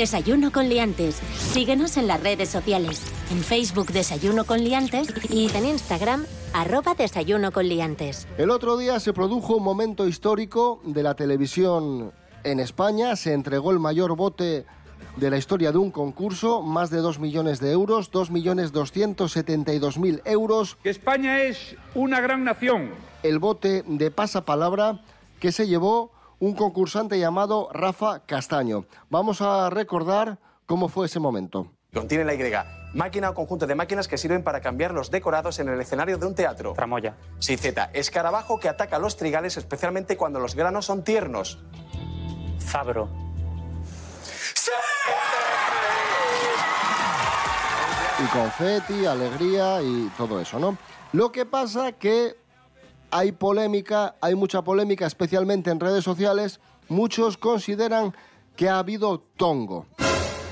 Desayuno 0.02 0.50
con 0.50 0.68
liantes. 0.68 1.22
Síguenos 1.36 1.96
en 1.96 2.08
las 2.08 2.20
redes 2.20 2.48
sociales. 2.48 3.00
En 3.30 3.38
Facebook 3.38 3.92
Desayuno 3.92 4.42
con 4.42 4.58
liantes 4.58 5.14
y 5.30 5.48
en 5.56 5.64
Instagram 5.64 6.26
arroba 6.52 6.94
Desayuno 6.94 7.52
con 7.52 7.68
liantes. 7.68 8.26
El 8.36 8.50
otro 8.50 8.76
día 8.76 8.98
se 8.98 9.12
produjo 9.12 9.58
un 9.58 9.62
momento 9.62 10.08
histórico 10.08 10.80
de 10.84 11.04
la 11.04 11.14
televisión 11.14 12.10
en 12.42 12.58
España. 12.58 13.14
Se 13.14 13.32
entregó 13.32 13.70
el 13.70 13.78
mayor 13.78 14.16
bote 14.16 14.66
de 15.18 15.30
la 15.30 15.36
historia 15.36 15.70
de 15.70 15.78
un 15.78 15.92
concurso, 15.92 16.62
más 16.62 16.90
de 16.90 16.98
2 16.98 17.20
millones 17.20 17.60
de 17.60 17.70
euros, 17.70 18.10
2.272.000 18.10 20.22
euros. 20.24 20.78
Que 20.82 20.90
España 20.90 21.44
es 21.44 21.76
una 21.94 22.20
gran 22.20 22.42
nación. 22.42 22.90
El 23.22 23.38
bote 23.38 23.84
de 23.86 24.10
pasapalabra 24.10 25.00
que 25.38 25.52
se 25.52 25.68
llevó 25.68 26.10
un 26.42 26.54
concursante 26.54 27.20
llamado 27.20 27.68
Rafa 27.72 28.26
Castaño. 28.26 28.84
Vamos 29.08 29.40
a 29.40 29.70
recordar 29.70 30.40
cómo 30.66 30.88
fue 30.88 31.06
ese 31.06 31.20
momento. 31.20 31.70
Contiene 31.94 32.24
la 32.24 32.34
Y. 32.34 32.52
Máquina 32.94 33.30
o 33.30 33.34
conjunto 33.34 33.68
de 33.68 33.76
máquinas 33.76 34.08
que 34.08 34.18
sirven 34.18 34.42
para 34.42 34.60
cambiar 34.60 34.92
los 34.92 35.12
decorados 35.12 35.60
en 35.60 35.68
el 35.68 35.80
escenario 35.80 36.18
de 36.18 36.26
un 36.26 36.34
teatro. 36.34 36.72
Tramoya. 36.72 37.14
Sí, 37.38 37.56
Z. 37.56 37.90
Escarabajo 37.92 38.58
que 38.58 38.68
ataca 38.68 38.98
los 38.98 39.16
trigales 39.16 39.56
especialmente 39.56 40.16
cuando 40.16 40.40
los 40.40 40.56
granos 40.56 40.84
son 40.84 41.04
tiernos. 41.04 41.60
Zabro. 42.58 43.08
Y 48.18 48.26
confeti, 48.36 49.06
alegría 49.06 49.80
y 49.80 50.10
todo 50.16 50.40
eso, 50.40 50.58
¿no? 50.58 50.76
Lo 51.12 51.30
que 51.30 51.46
pasa 51.46 51.92
que 51.92 52.41
hay 53.12 53.30
polémica, 53.30 54.16
hay 54.22 54.34
mucha 54.34 54.62
polémica, 54.62 55.06
especialmente 55.06 55.70
en 55.70 55.78
redes 55.78 56.02
sociales. 56.02 56.60
Muchos 56.88 57.36
consideran 57.36 58.14
que 58.56 58.70
ha 58.70 58.78
habido 58.78 59.20
tongo. 59.36 59.86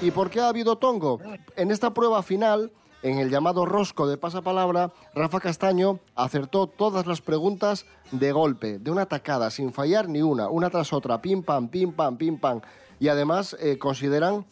¿Y 0.02 0.10
por 0.10 0.30
qué 0.30 0.40
ha 0.40 0.48
habido 0.48 0.76
tongo? 0.76 1.20
En 1.56 1.70
esta 1.70 1.94
prueba 1.94 2.22
final, 2.22 2.70
en 3.02 3.18
el 3.18 3.30
llamado 3.30 3.64
rosco 3.64 4.06
de 4.06 4.18
pasapalabra, 4.18 4.92
Rafa 5.14 5.40
Castaño 5.40 6.00
acertó 6.14 6.66
todas 6.66 7.06
las 7.06 7.22
preguntas 7.22 7.86
de 8.12 8.30
golpe, 8.30 8.78
de 8.78 8.90
una 8.90 9.06
tacada, 9.06 9.50
sin 9.50 9.72
fallar 9.72 10.08
ni 10.08 10.20
una, 10.20 10.50
una 10.50 10.68
tras 10.68 10.92
otra, 10.92 11.22
pim 11.22 11.42
pam, 11.42 11.68
pim 11.68 11.92
pam, 11.92 12.18
pim 12.18 12.38
pam. 12.38 12.60
Y 12.98 13.08
además 13.08 13.56
eh, 13.58 13.78
consideran 13.78 14.44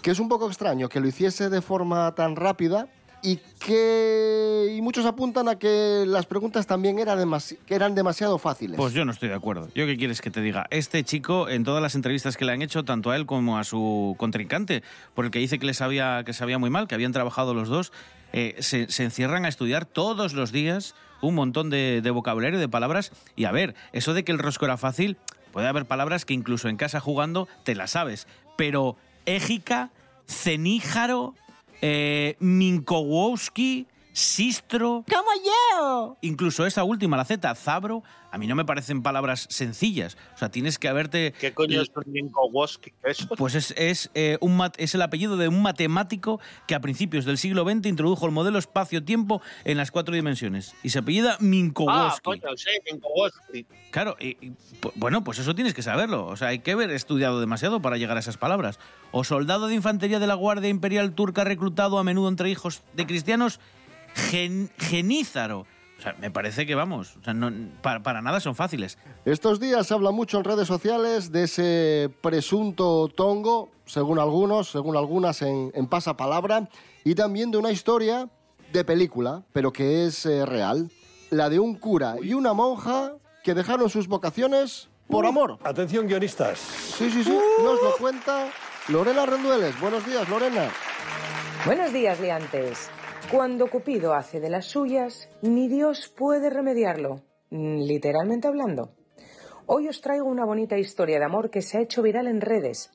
que 0.00 0.10
es 0.10 0.18
un 0.18 0.30
poco 0.30 0.48
extraño 0.48 0.88
que 0.88 1.00
lo 1.00 1.08
hiciese 1.08 1.50
de 1.50 1.60
forma 1.60 2.14
tan 2.14 2.36
rápida 2.36 2.88
y 3.22 3.36
que 3.64 4.74
y 4.76 4.80
muchos 4.80 5.06
apuntan 5.06 5.48
a 5.48 5.58
que 5.58 6.04
las 6.06 6.26
preguntas 6.26 6.66
también 6.66 6.98
eran, 6.98 7.18
que 7.66 7.74
eran 7.74 7.94
demasiado 7.94 8.38
fáciles. 8.38 8.76
Pues 8.76 8.92
yo 8.92 9.04
no 9.04 9.12
estoy 9.12 9.28
de 9.28 9.34
acuerdo. 9.34 9.68
¿Yo 9.74 9.86
qué 9.86 9.96
quieres 9.96 10.20
que 10.20 10.30
te 10.30 10.40
diga? 10.40 10.66
Este 10.70 11.04
chico, 11.04 11.48
en 11.48 11.64
todas 11.64 11.82
las 11.82 11.94
entrevistas 11.94 12.36
que 12.36 12.44
le 12.44 12.52
han 12.52 12.62
hecho, 12.62 12.84
tanto 12.84 13.10
a 13.10 13.16
él 13.16 13.26
como 13.26 13.58
a 13.58 13.64
su 13.64 14.14
contrincante, 14.18 14.82
por 15.14 15.24
el 15.24 15.30
que 15.30 15.38
dice 15.38 15.58
que 15.58 15.66
le 15.66 15.74
sabía, 15.74 16.22
que 16.24 16.32
sabía 16.32 16.58
muy 16.58 16.70
mal, 16.70 16.88
que 16.88 16.94
habían 16.94 17.12
trabajado 17.12 17.54
los 17.54 17.68
dos, 17.68 17.92
eh, 18.32 18.56
se, 18.60 18.90
se 18.90 19.04
encierran 19.04 19.44
a 19.44 19.48
estudiar 19.48 19.84
todos 19.84 20.32
los 20.32 20.52
días 20.52 20.94
un 21.20 21.34
montón 21.34 21.68
de, 21.68 22.00
de 22.02 22.10
vocabulario, 22.10 22.58
de 22.58 22.68
palabras. 22.68 23.12
Y 23.36 23.44
a 23.44 23.52
ver, 23.52 23.74
eso 23.92 24.14
de 24.14 24.24
que 24.24 24.32
el 24.32 24.38
rosco 24.38 24.64
era 24.64 24.76
fácil, 24.76 25.16
puede 25.52 25.68
haber 25.68 25.84
palabras 25.84 26.24
que 26.24 26.34
incluso 26.34 26.68
en 26.68 26.76
casa 26.76 27.00
jugando 27.00 27.48
te 27.64 27.74
las 27.74 27.92
sabes. 27.92 28.26
Pero 28.56 28.96
égica, 29.26 29.90
ceníjaro, 30.26 31.34
eh, 31.80 32.34
Minkowski, 32.40 33.86
sistro. 34.20 35.04
¡Como 35.08 35.30
yo! 35.44 36.16
Incluso 36.20 36.66
esa 36.66 36.84
última, 36.84 37.16
la 37.16 37.24
Z, 37.24 37.52
zabro, 37.54 38.02
a 38.30 38.38
mí 38.38 38.46
no 38.46 38.54
me 38.54 38.64
parecen 38.64 39.02
palabras 39.02 39.46
sencillas. 39.50 40.16
O 40.34 40.38
sea, 40.38 40.50
tienes 40.50 40.78
que 40.78 40.88
haberte. 40.88 41.32
¿Qué 41.40 41.52
coño 41.52 41.80
es? 41.82 41.90
¿Eso? 43.02 43.28
Pues 43.36 43.54
es, 43.54 43.72
es, 43.76 44.10
eh, 44.14 44.38
un 44.40 44.56
mat- 44.56 44.74
es 44.78 44.94
el 44.94 45.02
apellido 45.02 45.36
de 45.36 45.48
un 45.48 45.62
matemático 45.62 46.40
que 46.66 46.74
a 46.74 46.80
principios 46.80 47.24
del 47.24 47.38
siglo 47.38 47.64
XX 47.64 47.86
introdujo 47.86 48.26
el 48.26 48.32
modelo 48.32 48.58
espacio-tiempo 48.58 49.42
en 49.64 49.76
las 49.76 49.90
cuatro 49.90 50.14
dimensiones. 50.14 50.74
Y 50.82 50.90
se 50.90 50.98
apellida 51.00 51.34
Ah, 51.34 51.36
Minkowski. 51.40 52.20
coño, 52.22 52.56
sí, 52.56 52.70
Minkowski. 52.90 53.66
Claro, 53.90 54.16
y- 54.20 54.36
y, 54.46 54.52
bueno, 54.94 55.24
pues 55.24 55.38
eso 55.38 55.54
tienes 55.54 55.74
que 55.74 55.82
saberlo. 55.82 56.26
O 56.26 56.36
sea, 56.36 56.48
hay 56.48 56.60
que 56.60 56.72
haber 56.72 56.90
estudiado 56.90 57.40
demasiado 57.40 57.80
para 57.82 57.96
llegar 57.96 58.16
a 58.16 58.20
esas 58.20 58.36
palabras. 58.36 58.78
O 59.12 59.24
soldado 59.24 59.66
de 59.66 59.74
infantería 59.74 60.18
de 60.20 60.26
la 60.28 60.34
Guardia 60.34 60.68
Imperial 60.68 61.12
Turca 61.14 61.42
reclutado 61.44 61.98
a 61.98 62.04
menudo 62.04 62.28
entre 62.28 62.50
hijos 62.50 62.82
de 62.94 63.06
cristianos, 63.06 63.58
gen- 64.14 64.70
genízaro. 64.78 65.66
O 65.98 66.02
sea, 66.02 66.14
me 66.18 66.30
parece 66.30 66.64
que 66.64 66.74
vamos, 66.74 67.16
o 67.20 67.22
sea, 67.24 67.34
no- 67.34 67.52
para, 67.82 68.02
para 68.02 68.22
nada 68.22 68.40
son 68.40 68.54
fáciles. 68.54 68.96
Estos 69.26 69.60
días 69.60 69.86
se 69.86 69.92
habla 69.94 70.10
mucho 70.12 70.38
en 70.38 70.44
redes 70.44 70.66
sociales 70.66 71.30
de 71.30 71.44
ese 71.44 72.10
presunto 72.22 73.08
tongo, 73.08 73.68
según 73.84 74.18
algunos, 74.18 74.70
según 74.70 74.96
algunas 74.96 75.42
en, 75.42 75.70
en 75.74 75.86
pasapalabra, 75.86 76.70
y 77.04 77.14
también 77.14 77.50
de 77.50 77.58
una 77.58 77.70
historia 77.70 78.30
de 78.72 78.84
película, 78.84 79.42
pero 79.52 79.72
que 79.74 80.06
es 80.06 80.24
eh, 80.24 80.46
real. 80.46 80.90
La 81.28 81.50
de 81.50 81.58
un 81.58 81.74
cura 81.74 82.16
y 82.22 82.32
una 82.32 82.54
monja 82.54 83.12
que 83.44 83.52
dejaron 83.54 83.90
sus 83.90 84.08
vocaciones 84.08 84.88
por 85.06 85.26
amor. 85.26 85.58
Atención, 85.64 86.06
guionistas. 86.06 86.58
Sí, 86.58 87.10
sí, 87.10 87.22
sí, 87.24 87.38
nos 87.62 87.82
lo 87.82 87.92
cuenta 87.98 88.48
Lorena 88.88 89.26
Rendueles. 89.26 89.78
Buenos 89.80 90.06
días, 90.06 90.28
Lorena. 90.30 90.70
Buenos 91.66 91.92
días, 91.92 92.18
liantes. 92.20 92.90
Cuando 93.30 93.70
Cupido 93.70 94.14
hace 94.14 94.40
de 94.40 94.50
las 94.50 94.66
suyas, 94.66 95.28
ni 95.40 95.68
Dios 95.68 96.12
puede 96.16 96.50
remediarlo, 96.50 97.22
literalmente 97.50 98.48
hablando. 98.48 98.90
Hoy 99.66 99.86
os 99.86 100.00
traigo 100.00 100.26
una 100.26 100.44
bonita 100.44 100.76
historia 100.78 101.20
de 101.20 101.26
amor 101.26 101.48
que 101.48 101.62
se 101.62 101.78
ha 101.78 101.80
hecho 101.80 102.02
viral 102.02 102.26
en 102.26 102.40
redes. 102.40 102.90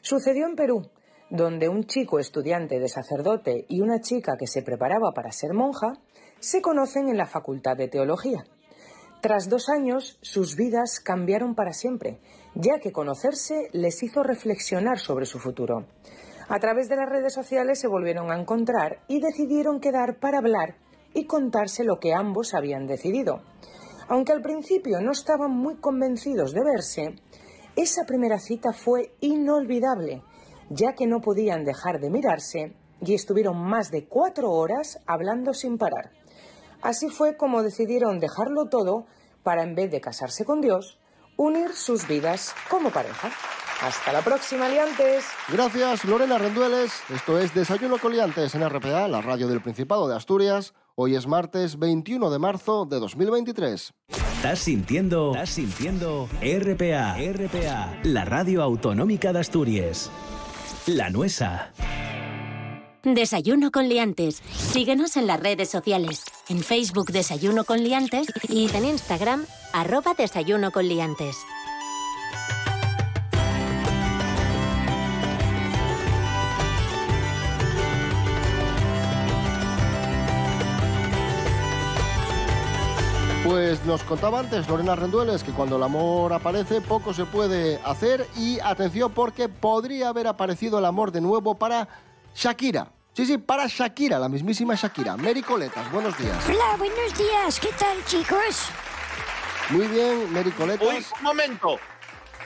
Sucedió 0.00 0.46
en 0.46 0.54
Perú, 0.54 0.88
donde 1.28 1.68
un 1.68 1.86
chico 1.86 2.20
estudiante 2.20 2.78
de 2.78 2.86
sacerdote 2.86 3.66
y 3.68 3.80
una 3.80 4.00
chica 4.00 4.36
que 4.38 4.46
se 4.46 4.62
preparaba 4.62 5.10
para 5.12 5.32
ser 5.32 5.54
monja 5.54 5.94
se 6.38 6.62
conocen 6.62 7.08
en 7.08 7.16
la 7.16 7.26
Facultad 7.26 7.76
de 7.76 7.88
Teología. 7.88 8.44
Tras 9.20 9.48
dos 9.48 9.68
años, 9.68 10.18
sus 10.22 10.54
vidas 10.54 11.00
cambiaron 11.00 11.56
para 11.56 11.72
siempre, 11.72 12.20
ya 12.54 12.78
que 12.78 12.92
conocerse 12.92 13.68
les 13.72 14.04
hizo 14.04 14.22
reflexionar 14.22 15.00
sobre 15.00 15.26
su 15.26 15.40
futuro. 15.40 15.84
A 16.50 16.58
través 16.58 16.88
de 16.88 16.96
las 16.96 17.08
redes 17.08 17.32
sociales 17.32 17.78
se 17.78 17.86
volvieron 17.86 18.32
a 18.32 18.36
encontrar 18.36 19.04
y 19.06 19.20
decidieron 19.20 19.78
quedar 19.78 20.18
para 20.18 20.38
hablar 20.38 20.74
y 21.14 21.26
contarse 21.26 21.84
lo 21.84 22.00
que 22.00 22.12
ambos 22.12 22.54
habían 22.54 22.88
decidido. 22.88 23.40
Aunque 24.08 24.32
al 24.32 24.42
principio 24.42 25.00
no 25.00 25.12
estaban 25.12 25.52
muy 25.52 25.76
convencidos 25.76 26.52
de 26.52 26.64
verse, 26.64 27.14
esa 27.76 28.04
primera 28.04 28.40
cita 28.40 28.72
fue 28.72 29.14
inolvidable, 29.20 30.24
ya 30.70 30.94
que 30.94 31.06
no 31.06 31.20
podían 31.20 31.64
dejar 31.64 32.00
de 32.00 32.10
mirarse 32.10 32.74
y 33.00 33.14
estuvieron 33.14 33.56
más 33.56 33.92
de 33.92 34.06
cuatro 34.06 34.50
horas 34.50 34.98
hablando 35.06 35.54
sin 35.54 35.78
parar. 35.78 36.10
Así 36.82 37.10
fue 37.10 37.36
como 37.36 37.62
decidieron 37.62 38.18
dejarlo 38.18 38.68
todo 38.68 39.06
para, 39.44 39.62
en 39.62 39.76
vez 39.76 39.92
de 39.92 40.00
casarse 40.00 40.44
con 40.44 40.60
Dios, 40.60 40.98
unir 41.36 41.74
sus 41.74 42.08
vidas 42.08 42.56
como 42.68 42.90
pareja. 42.90 43.30
Hasta 43.82 44.12
la 44.12 44.20
próxima, 44.20 44.68
liantes. 44.68 45.24
Gracias, 45.48 46.04
Lorena 46.04 46.36
Rendueles. 46.36 46.92
Esto 47.08 47.38
es 47.38 47.54
Desayuno 47.54 47.96
con 47.96 48.12
Liantes 48.12 48.54
en 48.54 48.68
RPA, 48.68 49.08
la 49.08 49.22
radio 49.22 49.48
del 49.48 49.62
Principado 49.62 50.06
de 50.06 50.14
Asturias. 50.14 50.74
Hoy 50.96 51.16
es 51.16 51.26
martes 51.26 51.78
21 51.78 52.28
de 52.28 52.38
marzo 52.38 52.84
de 52.84 53.00
2023. 53.00 53.94
Estás 54.36 54.58
sintiendo, 54.58 55.30
estás 55.30 55.48
sintiendo 55.48 56.28
RPA, 56.42 57.16
RPA, 57.16 57.98
la 58.02 58.26
radio 58.26 58.62
autonómica 58.62 59.32
de 59.32 59.40
Asturias. 59.40 60.10
La 60.86 61.08
Nuesa. 61.08 61.72
Desayuno 63.02 63.70
con 63.70 63.88
liantes. 63.88 64.42
Síguenos 64.52 65.16
en 65.16 65.26
las 65.26 65.40
redes 65.40 65.70
sociales. 65.70 66.22
En 66.50 66.58
Facebook 66.58 67.12
Desayuno 67.12 67.64
con 67.64 67.82
liantes 67.82 68.26
y 68.46 68.68
en 68.76 68.84
Instagram 68.84 69.46
arroba 69.72 70.12
Desayuno 70.12 70.70
con 70.70 70.86
liantes. 70.86 71.38
Pues 83.50 83.84
nos 83.84 84.04
contaba 84.04 84.38
antes 84.38 84.68
Lorena 84.68 84.94
Rendueles 84.94 85.42
que 85.42 85.50
cuando 85.50 85.76
el 85.76 85.82
amor 85.82 86.32
aparece 86.32 86.80
poco 86.80 87.12
se 87.12 87.24
puede 87.24 87.80
hacer 87.84 88.24
y 88.36 88.60
atención 88.60 89.10
porque 89.10 89.48
podría 89.48 90.10
haber 90.10 90.28
aparecido 90.28 90.78
el 90.78 90.84
amor 90.84 91.10
de 91.10 91.20
nuevo 91.20 91.56
para 91.56 91.88
Shakira. 92.32 92.92
Sí, 93.12 93.26
sí, 93.26 93.38
para 93.38 93.66
Shakira, 93.66 94.20
la 94.20 94.28
mismísima 94.28 94.76
Shakira. 94.76 95.16
Mary 95.16 95.42
Coletas, 95.42 95.90
buenos 95.90 96.16
días. 96.16 96.36
Hola, 96.48 96.76
buenos 96.78 97.18
días. 97.18 97.58
¿Qué 97.58 97.70
tal, 97.76 98.04
chicos? 98.04 98.68
Muy 99.70 99.88
bien, 99.88 100.32
Mary 100.32 100.52
Coletas. 100.52 100.86
Uy, 100.86 101.04
un 101.18 101.24
momento. 101.24 101.76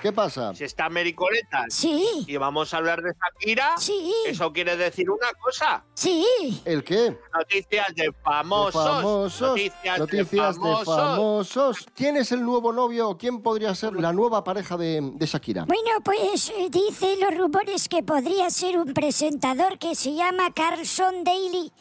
¿Qué 0.05 0.13
pasa? 0.13 0.55
Si 0.55 0.65
está 0.65 0.91
Mericoletas 0.91 1.73
Sí. 1.73 2.07
y 2.27 2.37
vamos 2.37 2.75
a 2.75 2.77
hablar 2.77 3.01
de 3.01 3.11
Shakira, 3.15 3.73
Sí. 3.79 4.13
eso 4.27 4.53
quiere 4.53 4.77
decir 4.77 5.09
una 5.09 5.33
cosa. 5.43 5.83
Sí. 5.95 6.61
¿El 6.67 6.85
qué? 6.85 7.17
Noticias 7.33 7.87
de 7.95 8.03
De 8.03 8.13
famosos. 8.23 8.85
famosos. 8.85 9.41
Noticias, 9.41 9.99
Noticias 9.99 10.29
de 10.57 10.61
famosos. 10.61 10.95
famosos. 10.95 11.87
¿Quién 11.95 12.19
es 12.19 12.33
el 12.33 12.43
nuevo 12.45 12.71
novio 12.71 13.09
o 13.09 13.17
quién 13.17 13.41
podría 13.41 13.75
ser 13.75 13.95
la 13.95 14.13
nueva 14.13 14.45
pareja 14.45 14.77
de, 14.77 15.01
de 15.15 15.25
Shakira? 15.27 15.65
Bueno, 15.65 15.93
pues 16.05 16.51
eh, 16.51 16.69
dicen 16.69 17.19
los 17.21 17.35
rumores 17.35 17.89
que 17.89 18.03
podría 18.03 18.51
ser 18.51 18.77
un 18.77 18.93
presentador 18.93 19.79
que 19.79 19.95
se 19.95 20.13
llama 20.13 20.53
Carlson 20.53 21.25
Daly, 21.25 21.73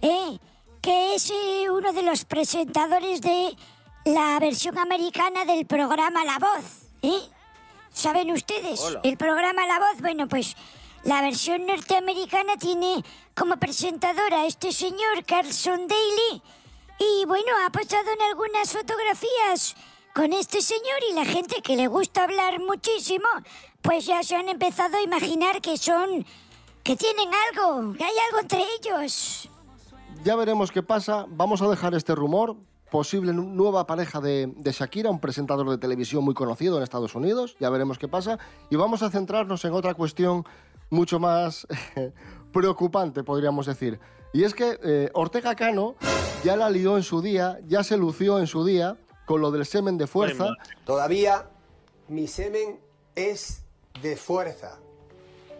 ¿eh? 0.00 0.38
que 0.80 1.16
es 1.16 1.30
eh, 1.30 1.68
uno 1.68 1.92
de 1.92 2.02
los 2.02 2.24
presentadores 2.24 3.20
de 3.20 3.54
la 4.06 4.38
versión 4.40 4.78
americana 4.78 5.44
del 5.44 5.66
programa 5.66 6.24
La 6.24 6.38
Voz. 6.38 6.64
¿eh? 7.02 7.28
¿Saben 7.98 8.30
ustedes? 8.30 8.80
Hola. 8.80 9.00
El 9.02 9.16
programa 9.16 9.66
La 9.66 9.80
Voz, 9.80 10.00
bueno, 10.00 10.28
pues 10.28 10.56
la 11.02 11.20
versión 11.20 11.66
norteamericana 11.66 12.56
tiene 12.56 13.02
como 13.34 13.56
presentadora 13.56 14.42
a 14.42 14.46
este 14.46 14.70
señor 14.70 15.24
Carlson 15.26 15.88
Daly 15.88 16.40
y 17.00 17.24
bueno, 17.26 17.48
ha 17.66 17.70
pasado 17.70 18.08
en 18.12 18.22
algunas 18.22 18.72
fotografías 18.72 19.74
con 20.14 20.32
este 20.32 20.62
señor 20.62 21.00
y 21.10 21.14
la 21.14 21.24
gente 21.24 21.60
que 21.60 21.74
le 21.74 21.88
gusta 21.88 22.22
hablar 22.22 22.60
muchísimo, 22.60 23.26
pues 23.82 24.06
ya 24.06 24.22
se 24.22 24.36
han 24.36 24.48
empezado 24.48 24.96
a 24.96 25.02
imaginar 25.02 25.60
que 25.60 25.76
son, 25.76 26.24
que 26.84 26.94
tienen 26.94 27.30
algo, 27.48 27.94
que 27.94 28.04
hay 28.04 28.14
algo 28.28 28.38
entre 28.38 28.62
ellos. 28.78 29.48
Ya 30.22 30.36
veremos 30.36 30.70
qué 30.70 30.84
pasa. 30.84 31.26
Vamos 31.28 31.62
a 31.62 31.68
dejar 31.68 31.96
este 31.96 32.14
rumor. 32.14 32.54
Posible 32.90 33.32
nu- 33.32 33.44
nueva 33.44 33.86
pareja 33.86 34.20
de, 34.20 34.52
de 34.56 34.72
Shakira, 34.72 35.10
un 35.10 35.20
presentador 35.20 35.68
de 35.68 35.78
televisión 35.78 36.24
muy 36.24 36.34
conocido 36.34 36.76
en 36.76 36.82
Estados 36.82 37.14
Unidos. 37.14 37.56
Ya 37.60 37.68
veremos 37.70 37.98
qué 37.98 38.08
pasa. 38.08 38.38
Y 38.70 38.76
vamos 38.76 39.02
a 39.02 39.10
centrarnos 39.10 39.64
en 39.64 39.72
otra 39.74 39.94
cuestión 39.94 40.44
mucho 40.90 41.18
más 41.18 41.66
preocupante, 42.52 43.22
podríamos 43.22 43.66
decir. 43.66 44.00
Y 44.32 44.44
es 44.44 44.54
que 44.54 44.78
eh, 44.82 45.10
Ortega 45.14 45.54
Cano 45.54 45.96
ya 46.44 46.56
la 46.56 46.70
lió 46.70 46.96
en 46.96 47.02
su 47.02 47.20
día, 47.20 47.58
ya 47.66 47.82
se 47.82 47.96
lució 47.96 48.38
en 48.38 48.46
su 48.46 48.64
día 48.64 48.96
con 49.26 49.40
lo 49.40 49.50
del 49.50 49.66
semen 49.66 49.98
de 49.98 50.06
fuerza. 50.06 50.48
Todavía 50.84 51.48
mi 52.08 52.26
semen 52.26 52.80
es 53.14 53.64
de 54.02 54.16
fuerza. 54.16 54.78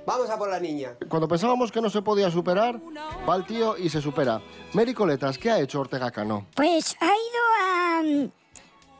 Vamos 0.09 0.31
a 0.31 0.39
por 0.39 0.49
la 0.49 0.59
niña. 0.59 0.97
Cuando 1.07 1.29
pensábamos 1.29 1.71
que 1.71 1.83
no 1.83 1.91
se 1.91 2.01
podía 2.01 2.31
superar, 2.31 2.81
va 3.29 3.37
el 3.37 3.45
tío 3.45 3.77
y 3.77 3.91
se 3.91 4.01
supera. 4.01 4.41
Mary 4.73 4.95
Coletas, 4.95 5.37
¿qué 5.37 5.51
ha 5.51 5.61
hecho 5.61 5.81
Ortega 5.81 6.11
Cano? 6.11 6.47
Pues 6.55 6.97
ha 7.01 7.05
ido 7.07 7.43
a... 7.61 8.03
mm, 8.03 8.31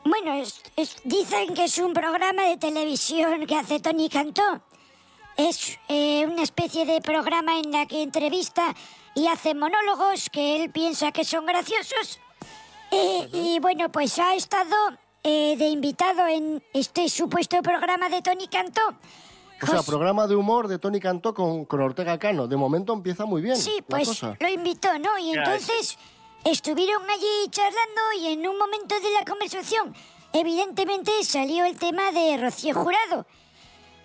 Bueno, 0.05 0.33
es- 0.35 0.61
es- 0.75 0.97
dicen 1.03 1.55
que 1.55 1.63
es 1.63 1.77
un 1.79 1.93
programa 1.93 2.43
de 2.43 2.57
televisión 2.57 3.45
que 3.47 3.55
hace 3.55 3.79
Tony 3.79 4.07
Cantó. 4.07 4.61
Es 5.35 5.79
eh, 5.87 6.27
una 6.27 6.43
especie 6.43 6.85
de 6.85 7.01
programa 7.01 7.57
en 7.59 7.71
la 7.71 7.87
que 7.87 8.03
entrevista 8.03 8.75
y 9.15 9.25
hace 9.27 9.55
monólogos 9.55 10.29
que 10.29 10.57
él 10.63 10.69
piensa 10.71 11.11
que 11.11 11.25
son 11.25 11.45
graciosos. 11.47 12.19
Eh, 12.91 13.27
Y 13.33 13.59
bueno, 13.59 13.89
pues 13.91 14.19
ha 14.19 14.35
estado 14.35 14.75
eh, 15.23 15.55
de 15.57 15.67
invitado 15.69 16.27
en 16.27 16.61
este 16.73 17.09
supuesto 17.09 17.61
programa 17.63 18.09
de 18.09 18.21
Tony 18.21 18.47
Cantó. 18.47 18.81
O 19.61 19.67
sea, 19.67 19.83
programa 19.83 20.27
de 20.27 20.35
humor 20.35 20.67
de 20.67 20.79
Tony 20.79 20.99
Cantó 20.99 21.33
con, 21.33 21.65
con 21.65 21.81
Ortega 21.81 22.17
Cano. 22.17 22.47
De 22.47 22.55
momento 22.55 22.93
empieza 22.93 23.25
muy 23.25 23.41
bien 23.41 23.55
Sí, 23.57 23.75
la 23.79 23.85
pues 23.85 24.07
cosa. 24.07 24.37
lo 24.39 24.47
invitó, 24.49 24.97
¿no? 24.99 25.17
Y 25.17 25.31
entonces 25.33 25.97
estuvieron 26.45 27.03
allí 27.09 27.49
charlando 27.49 28.01
y 28.19 28.27
en 28.27 28.47
un 28.47 28.57
momento 28.57 28.95
de 28.99 29.09
la 29.11 29.25
conversación, 29.25 29.93
evidentemente 30.33 31.11
salió 31.23 31.65
el 31.65 31.77
tema 31.77 32.11
de 32.11 32.37
Rocío 32.37 32.73
Jurado. 32.75 33.25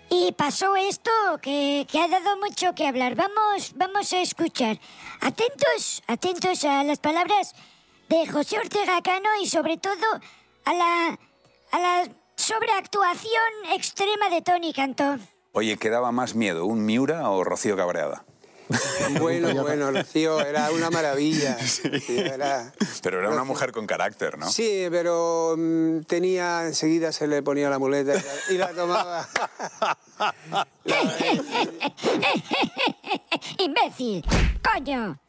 Y 0.09 0.33
pasó 0.33 0.75
esto 0.75 1.09
que, 1.41 1.87
que 1.89 1.99
ha 1.99 2.07
dado 2.07 2.37
mucho 2.37 2.75
que 2.75 2.87
hablar. 2.87 3.15
Vamos, 3.15 3.73
vamos 3.75 4.13
a 4.13 4.19
escuchar. 4.21 4.77
Atentos, 5.21 6.03
atentos 6.07 6.63
a 6.63 6.83
las 6.83 6.99
palabras 6.99 7.55
de 8.09 8.27
José 8.27 8.59
Ortega 8.59 9.01
Cano 9.01 9.29
y 9.41 9.47
sobre 9.47 9.77
todo 9.77 9.95
a 10.65 10.73
la, 10.73 11.19
a 11.71 11.79
la 11.79 12.09
sobreactuación 12.35 13.71
extrema 13.73 14.29
de 14.29 14.41
Tony 14.41 14.73
Cantó. 14.73 15.17
Oye, 15.55 15.77
¿qué 15.77 15.89
daba 15.89 16.11
más 16.11 16.35
miedo, 16.35 16.65
un 16.65 16.85
Miura 16.85 17.29
o 17.29 17.43
Rocío 17.43 17.75
Cabreada? 17.77 18.23
Bueno, 19.21 19.53
bueno, 19.61 19.91
Rocío 19.91 20.41
era 20.41 20.71
una 20.71 20.89
maravilla. 20.89 21.55
Sí. 21.65 21.87
Rocío 21.87 22.25
era- 22.25 22.73
Pero 23.03 23.19
era 23.19 23.29
una 23.29 23.43
mujer 23.43 23.71
con 23.71 23.85
carácter, 23.87 24.37
¿no? 24.39 24.51
Sí, 24.51 24.87
pero 24.89 25.55
mm, 25.57 26.01
tenía, 26.01 26.65
enseguida 26.65 27.11
se 27.11 27.27
le 27.27 27.41
ponía 27.43 27.69
la 27.69 27.77
muleta 27.79 28.13
y 28.15 28.17
la, 28.17 28.53
y 28.53 28.57
la 28.57 28.69
tomaba. 28.73 29.27
¡Imbécil! 33.59 34.25
¡Coño! 34.63 35.19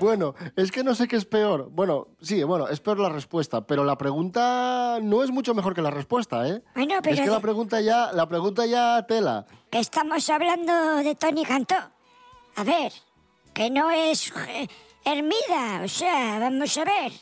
Bueno, 0.00 0.34
es 0.54 0.70
que 0.70 0.84
no 0.84 0.94
sé 0.94 1.08
qué 1.08 1.16
es 1.16 1.24
peor. 1.24 1.68
Bueno, 1.70 2.06
sí, 2.22 2.42
bueno, 2.44 2.68
es 2.68 2.78
peor 2.80 3.00
la 3.00 3.08
respuesta, 3.08 3.66
pero 3.66 3.82
la 3.84 3.98
pregunta 3.98 4.98
no 5.02 5.24
es 5.24 5.30
mucho 5.30 5.54
mejor 5.54 5.74
que 5.74 5.82
la 5.82 5.90
respuesta, 5.90 6.46
¿eh? 6.48 6.62
Bueno, 6.74 6.94
pero 7.02 7.14
es 7.14 7.20
que 7.20 7.26
de- 7.26 7.32
la 7.32 7.40
pregunta 7.40 7.80
ya, 7.80 8.12
la 8.12 8.28
pregunta 8.28 8.64
ya 8.66 9.04
tela. 9.06 9.44
que 9.70 9.80
estamos 9.80 10.28
hablando 10.30 10.96
de 10.96 11.14
Tony 11.16 11.44
Cantó. 11.44 11.74
A 12.56 12.64
ver, 12.64 12.92
que 13.52 13.70
no 13.70 13.90
es 13.90 14.32
Hermida, 15.04 15.82
o 15.84 15.88
sea, 15.88 16.38
vamos 16.38 16.76
a 16.78 16.84
ver. 16.84 17.12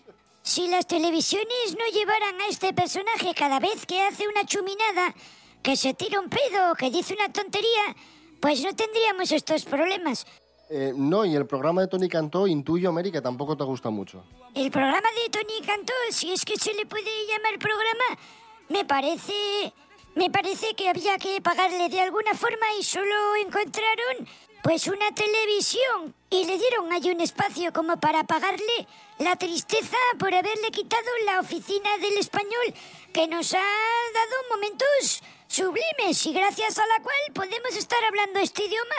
Si 0.43 0.69
las 0.69 0.87
televisiones 0.87 1.77
no 1.79 1.85
llevaran 1.99 2.41
a 2.43 2.47
este 2.49 2.73
personaje 2.73 3.35
cada 3.35 3.59
vez 3.59 3.85
que 3.87 4.01
hace 4.03 4.29
una 4.29 4.45
chuminada, 4.45 5.15
que 5.63 5.77
se 5.77 5.95
tira 5.95 6.21
un 6.21 6.29
pedo 6.29 6.75
que 6.79 6.91
dice 6.91 7.15
una 7.15 7.33
tontería, 7.33 7.97
pues 8.41 8.63
no 8.63 8.75
tendríamos 8.77 9.33
estos 9.33 9.65
problemas. 9.65 10.27
Eh, 10.69 10.93
no, 10.97 11.25
y 11.25 11.35
el 11.37 11.47
programa 11.47 11.83
de 11.83 11.89
Tony 11.89 12.09
Cantó, 12.09 12.47
intuyo, 12.47 12.93
Mary, 12.93 13.13
que 13.13 13.21
tampoco 13.21 13.57
te 13.57 13.65
gusta 13.65 13.91
mucho. 13.91 14.25
El 14.55 14.71
programa 14.71 15.09
de 15.25 15.31
Tony 15.31 15.65
Cantó, 15.65 15.93
si 16.11 16.33
es 16.33 16.45
que 16.45 16.57
se 16.57 16.75
le 16.75 16.87
puede 16.87 17.11
llamar 17.29 17.59
programa, 17.59 18.21
me 18.69 18.85
parece. 18.85 19.73
Me 20.17 20.31
parece 20.31 20.75
que 20.75 20.89
había 20.89 21.19
que 21.19 21.43
pagarle 21.43 21.91
de 21.91 22.01
alguna 22.01 22.33
forma 22.33 22.67
y 22.81 22.83
solo 22.83 23.37
encontraron 23.37 24.27
pues 24.63 24.89
una 24.89 25.15
televisión 25.15 26.15
y 26.31 26.45
le 26.45 26.59
dieron 26.59 26.91
ahí 26.91 27.11
un 27.11 27.21
espacio 27.21 27.71
como 27.73 28.01
para 28.01 28.25
pagarle 28.25 28.89
la 29.19 29.37
tristeza 29.37 29.97
por 30.19 30.35
haberle 30.35 30.71
quitado 30.73 31.07
la 31.27 31.41
oficina 31.41 31.99
del 32.01 32.17
español 32.17 32.75
que 33.13 33.29
nos 33.29 33.53
ha 33.53 33.59
dado 33.59 34.37
momentos 34.51 35.23
sublimes 35.47 36.27
y 36.27 36.33
gracias 36.33 36.79
a 36.79 36.87
la 36.87 37.03
cual 37.03 37.17
podemos 37.35 37.77
estar 37.77 38.03
hablando 38.09 38.41
este 38.41 38.65
idioma 38.65 38.97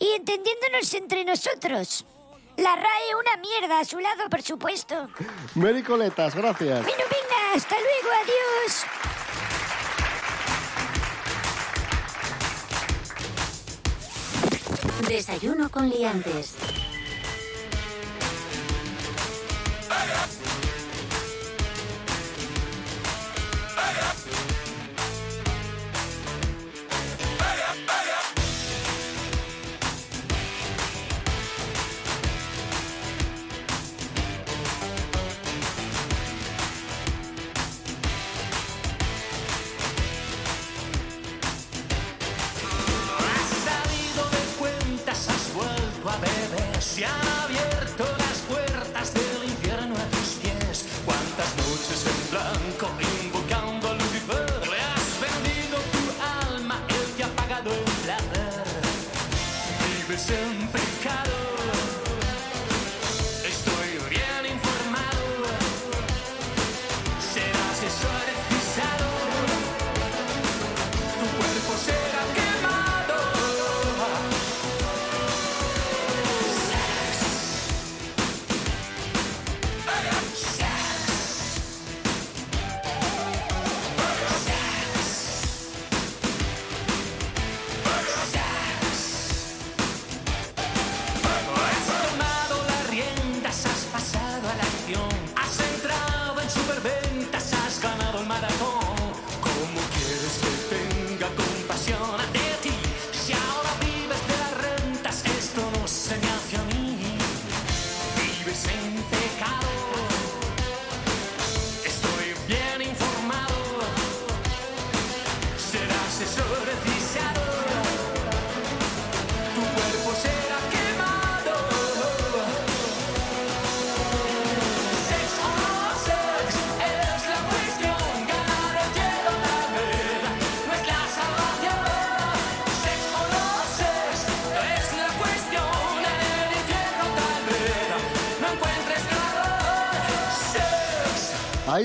y 0.00 0.08
entendiéndonos 0.14 0.92
entre 0.94 1.24
nosotros. 1.24 2.04
La 2.56 2.74
RAE 2.74 3.14
una 3.14 3.36
mierda 3.36 3.80
a 3.80 3.84
su 3.84 3.98
lado, 4.00 4.28
por 4.28 4.42
supuesto. 4.42 5.08
Mary 5.54 5.82
Coletas, 5.82 6.34
gracias. 6.34 6.82
Bueno, 6.82 7.04
venga, 7.04 7.54
hasta 7.54 7.76
luego, 7.76 8.10
adiós. 8.22 8.86
Desayuno 15.08 15.70
con 15.70 15.88
liantes. 15.88 16.56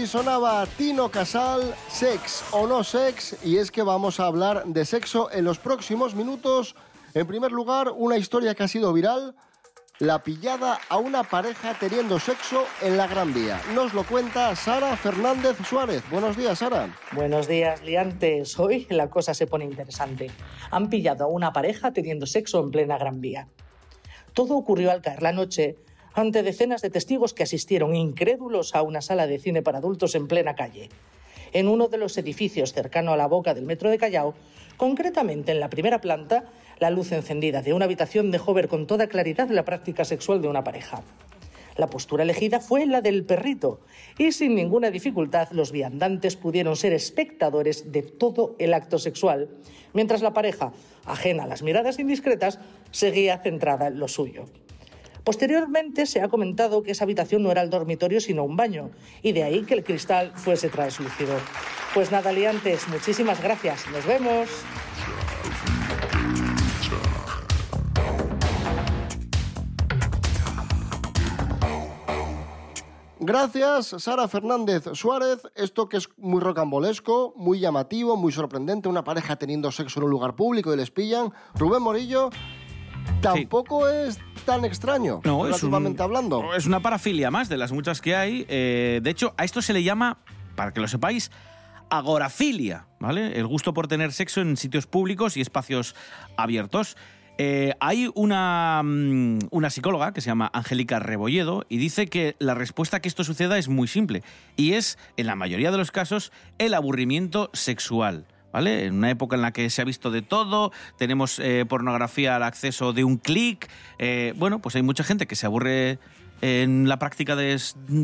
Sonaba 0.07 0.65
Tino 0.77 1.09
Casal, 1.09 1.73
sex 1.89 2.43
o 2.51 2.67
no 2.67 2.83
sex, 2.83 3.37
y 3.43 3.57
es 3.57 3.71
que 3.71 3.81
vamos 3.81 4.19
a 4.19 4.27
hablar 4.27 4.63
de 4.65 4.85
sexo 4.85 5.31
en 5.31 5.45
los 5.45 5.57
próximos 5.57 6.15
minutos. 6.15 6.75
En 7.13 7.25
primer 7.25 7.51
lugar, 7.51 7.91
una 7.95 8.17
historia 8.17 8.53
que 8.53 8.63
ha 8.63 8.67
sido 8.67 8.93
viral, 8.93 9.35
la 9.99 10.21
pillada 10.23 10.79
a 10.89 10.97
una 10.97 11.23
pareja 11.23 11.73
teniendo 11.79 12.19
sexo 12.19 12.65
en 12.81 12.97
la 12.97 13.07
Gran 13.07 13.33
Vía. 13.33 13.61
Nos 13.73 13.93
lo 13.93 14.03
cuenta 14.03 14.55
Sara 14.55 14.95
Fernández 14.97 15.57
Suárez. 15.67 16.03
Buenos 16.11 16.37
días, 16.37 16.59
Sara. 16.59 16.93
Buenos 17.13 17.47
días, 17.47 17.81
liantes. 17.83 18.59
Hoy 18.59 18.85
la 18.89 19.09
cosa 19.09 19.33
se 19.33 19.47
pone 19.47 19.65
interesante. 19.65 20.29
Han 20.71 20.89
pillado 20.89 21.25
a 21.25 21.27
una 21.27 21.53
pareja 21.53 21.93
teniendo 21.93 22.25
sexo 22.25 22.59
en 22.59 22.71
plena 22.71 22.97
Gran 22.97 23.21
Vía. 23.21 23.47
Todo 24.33 24.55
ocurrió 24.55 24.91
al 24.91 25.01
caer 25.01 25.21
la 25.21 25.31
noche 25.31 25.77
ante 26.15 26.43
decenas 26.43 26.81
de 26.81 26.89
testigos 26.89 27.33
que 27.33 27.43
asistieron 27.43 27.93
incrédulos 27.93 28.73
a 28.73 28.81
una 28.81 29.01
sala 29.01 29.27
de 29.27 29.37
cine 29.37 29.61
para 29.61 29.79
adultos 29.79 30.15
en 30.15 30.27
plena 30.27 30.55
calle. 30.55 30.89
En 31.51 31.67
uno 31.67 31.89
de 31.89 31.97
los 31.97 32.17
edificios 32.17 32.73
cercano 32.73 33.11
a 33.11 33.17
la 33.17 33.27
boca 33.27 33.53
del 33.53 33.65
metro 33.65 33.89
de 33.89 33.97
Callao, 33.97 34.33
concretamente 34.77 35.51
en 35.51 35.59
la 35.59 35.69
primera 35.69 35.99
planta, 35.99 36.45
la 36.79 36.89
luz 36.89 37.11
encendida 37.11 37.61
de 37.61 37.73
una 37.73 37.85
habitación 37.85 38.31
dejó 38.31 38.53
ver 38.53 38.69
con 38.69 38.87
toda 38.87 39.07
claridad 39.07 39.49
la 39.49 39.65
práctica 39.65 40.05
sexual 40.05 40.41
de 40.41 40.47
una 40.47 40.63
pareja. 40.63 41.03
La 41.77 41.87
postura 41.87 42.23
elegida 42.23 42.61
fue 42.61 42.85
la 42.85 43.01
del 43.01 43.25
perrito 43.25 43.81
y 44.17 44.31
sin 44.31 44.55
ninguna 44.55 44.91
dificultad 44.91 45.49
los 45.51 45.73
viandantes 45.73 46.37
pudieron 46.37 46.77
ser 46.77 46.93
espectadores 46.93 47.91
de 47.91 48.01
todo 48.01 48.55
el 48.59 48.73
acto 48.73 48.97
sexual, 48.99 49.49
mientras 49.91 50.21
la 50.21 50.33
pareja, 50.33 50.71
ajena 51.03 51.43
a 51.43 51.47
las 51.47 51.61
miradas 51.61 51.99
indiscretas, 51.99 52.59
seguía 52.91 53.39
centrada 53.39 53.87
en 53.87 53.99
lo 53.99 54.07
suyo. 54.07 54.45
Posteriormente 55.25 56.05
se 56.05 56.21
ha 56.21 56.29
comentado 56.29 56.83
que 56.83 56.91
esa 56.91 57.03
habitación 57.03 57.41
no 57.41 57.49
era 57.49 57.63
el 57.63 57.71
dormitorio 57.71 58.21
sino 58.21 58.43
un 58.43 58.55
baño 58.55 58.91
y 59.23 59.31
de 59.31 59.41
ahí 59.41 59.63
que 59.63 59.73
el 59.73 59.83
cristal 59.83 60.31
fuese 60.35 60.69
translúcido. 60.69 61.33
Pues 61.95 62.11
nada, 62.11 62.31
liantes, 62.31 62.87
muchísimas 62.89 63.41
gracias. 63.41 63.89
Nos 63.91 64.05
vemos. 64.05 64.47
Gracias, 73.19 73.95
Sara 73.97 74.27
Fernández 74.27 74.83
Suárez. 74.93 75.41
Esto 75.55 75.89
que 75.89 75.97
es 75.97 76.07
muy 76.17 76.39
rocambolesco, 76.39 77.33
muy 77.35 77.59
llamativo, 77.59 78.15
muy 78.15 78.31
sorprendente. 78.31 78.89
Una 78.89 79.03
pareja 79.03 79.37
teniendo 79.37 79.71
sexo 79.71 79.99
en 79.99 80.03
un 80.03 80.11
lugar 80.11 80.35
público 80.35 80.71
y 80.71 80.77
les 80.77 80.91
pillan. 80.91 81.33
Rubén 81.55 81.81
Morillo, 81.81 82.29
tampoco 83.21 83.87
es 83.89 84.19
tan 84.45 84.63
extraño, 84.65 85.21
No, 85.23 85.39
es, 85.47 85.61
un- 85.63 85.71
relativamente 85.71 86.03
hablando. 86.03 86.53
es 86.55 86.65
una 86.65 86.79
parafilia 86.79 87.31
más 87.31 87.49
de 87.49 87.57
las 87.57 87.71
muchas 87.71 87.99
que 88.01 88.15
hay. 88.15 88.45
Eh, 88.47 88.99
de 89.03 89.09
hecho, 89.09 89.33
a 89.37 89.43
esto 89.43 89.61
se 89.61 89.73
le 89.73 89.83
llama, 89.83 90.17
para 90.55 90.71
que 90.71 90.79
lo 90.79 90.87
sepáis, 90.87 91.31
agorafilia, 91.89 92.85
¿vale? 92.99 93.37
El 93.39 93.47
gusto 93.47 93.73
por 93.73 93.87
tener 93.87 94.11
sexo 94.11 94.41
en 94.41 94.57
sitios 94.57 94.87
públicos 94.87 95.37
y 95.37 95.41
espacios 95.41 95.95
abiertos. 96.37 96.97
Eh, 97.37 97.73
hay 97.81 98.09
una, 98.15 98.81
mm, 98.83 99.39
una 99.51 99.69
psicóloga 99.69 100.13
que 100.13 100.21
se 100.21 100.27
llama 100.27 100.49
Angélica 100.53 100.99
Rebolledo 100.99 101.65
y 101.67 101.77
dice 101.77 102.07
que 102.07 102.35
la 102.39 102.53
respuesta 102.53 102.97
a 102.97 102.99
que 103.01 103.09
esto 103.09 103.23
suceda 103.25 103.57
es 103.57 103.67
muy 103.67 103.87
simple 103.87 104.23
y 104.55 104.73
es, 104.73 104.97
en 105.17 105.27
la 105.27 105.35
mayoría 105.35 105.69
de 105.71 105.77
los 105.77 105.91
casos, 105.91 106.31
el 106.59 106.73
aburrimiento 106.73 107.49
sexual. 107.53 108.25
En 108.57 108.95
una 108.95 109.09
época 109.09 109.35
en 109.35 109.41
la 109.41 109.51
que 109.51 109.69
se 109.69 109.81
ha 109.81 109.85
visto 109.85 110.11
de 110.11 110.21
todo, 110.21 110.71
tenemos 110.97 111.39
eh, 111.39 111.65
pornografía 111.67 112.35
al 112.35 112.43
acceso 112.43 112.93
de 112.93 113.03
un 113.03 113.17
clic. 113.17 113.69
eh, 113.99 114.33
bueno, 114.37 114.59
pues 114.59 114.75
hay 114.75 114.81
mucha 114.81 115.03
gente 115.03 115.27
que 115.27 115.35
se 115.35 115.45
aburre 115.45 115.99
en 116.41 116.87
la 116.87 116.99
práctica 116.99 117.35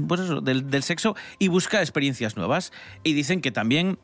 pues 0.07 0.21
del 0.43 0.83
sexo 0.83 1.15
y 1.39 1.47
busca 1.47 1.79
experiencias 1.79 2.35
nuevas. 2.35 2.71
Y 3.03 3.13
dicen 3.13 3.41
que 3.41 3.51
también 3.51 3.97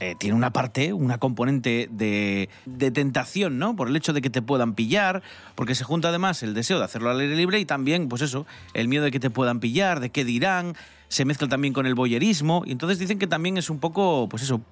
eh, 0.00 0.14
tiene 0.18 0.34
una 0.34 0.50
parte, 0.50 0.94
una 0.94 1.18
componente 1.18 1.88
de, 1.90 2.48
de 2.64 2.90
tentación, 2.90 3.58
¿no? 3.58 3.76
Por 3.76 3.88
el 3.88 3.96
hecho 3.96 4.14
de 4.14 4.22
que 4.22 4.30
te 4.30 4.40
puedan 4.40 4.74
pillar, 4.74 5.22
porque 5.54 5.74
se 5.74 5.84
junta 5.84 6.08
además 6.08 6.42
el 6.42 6.54
deseo 6.54 6.78
de 6.78 6.86
hacerlo 6.86 7.10
al 7.10 7.20
aire 7.20 7.36
libre 7.36 7.60
y 7.60 7.66
también, 7.66 8.08
pues 8.08 8.22
eso, 8.22 8.46
el 8.72 8.88
miedo 8.88 9.04
de 9.04 9.10
que 9.10 9.20
te 9.20 9.28
puedan 9.28 9.60
pillar, 9.60 10.00
de 10.00 10.08
qué 10.08 10.24
dirán, 10.24 10.74
se 11.08 11.26
mezcla 11.26 11.48
también 11.48 11.74
con 11.74 11.84
el 11.84 11.94
boyerismo, 11.94 12.62
y 12.64 12.72
entonces 12.72 12.98
dicen 12.98 13.18
que 13.18 13.26
también 13.26 13.58
es 13.58 13.68
un 13.68 13.78
poco, 13.78 14.26
pues 14.30 14.42
eso, 14.42 14.62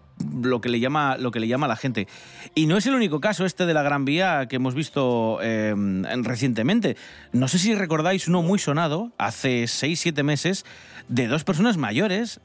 lo 0.42 0.61
que 0.61 0.68
le 0.68 0.81
llama, 0.81 1.16
lo 1.16 1.31
que 1.31 1.40
le 1.40 1.48
llama 1.48 1.66
a 1.66 1.68
la 1.68 1.76
gente. 1.76 2.07
Y 2.54 2.66
no 2.66 2.76
es 2.76 2.87
el 2.87 2.94
único 2.94 3.20
caso 3.20 3.44
este 3.44 3.66
de 3.66 3.74
la 3.74 3.83
Gran 3.83 4.04
Vía 4.04 4.46
que 4.48 4.57
hemos 4.57 4.74
visto 4.74 5.38
eh, 5.42 5.70
en- 5.70 6.24
recientemente. 6.24 6.96
No 7.33 7.48
sé 7.48 7.59
si 7.59 7.74
recordáis 7.74 8.28
uno 8.28 8.42
muy 8.42 8.59
sonado, 8.59 9.12
hace 9.18 9.64
6-7 9.64 10.22
meses, 10.22 10.64
de 11.09 11.26
dos 11.26 11.44
personas 11.44 11.76
mayores, 11.78 12.40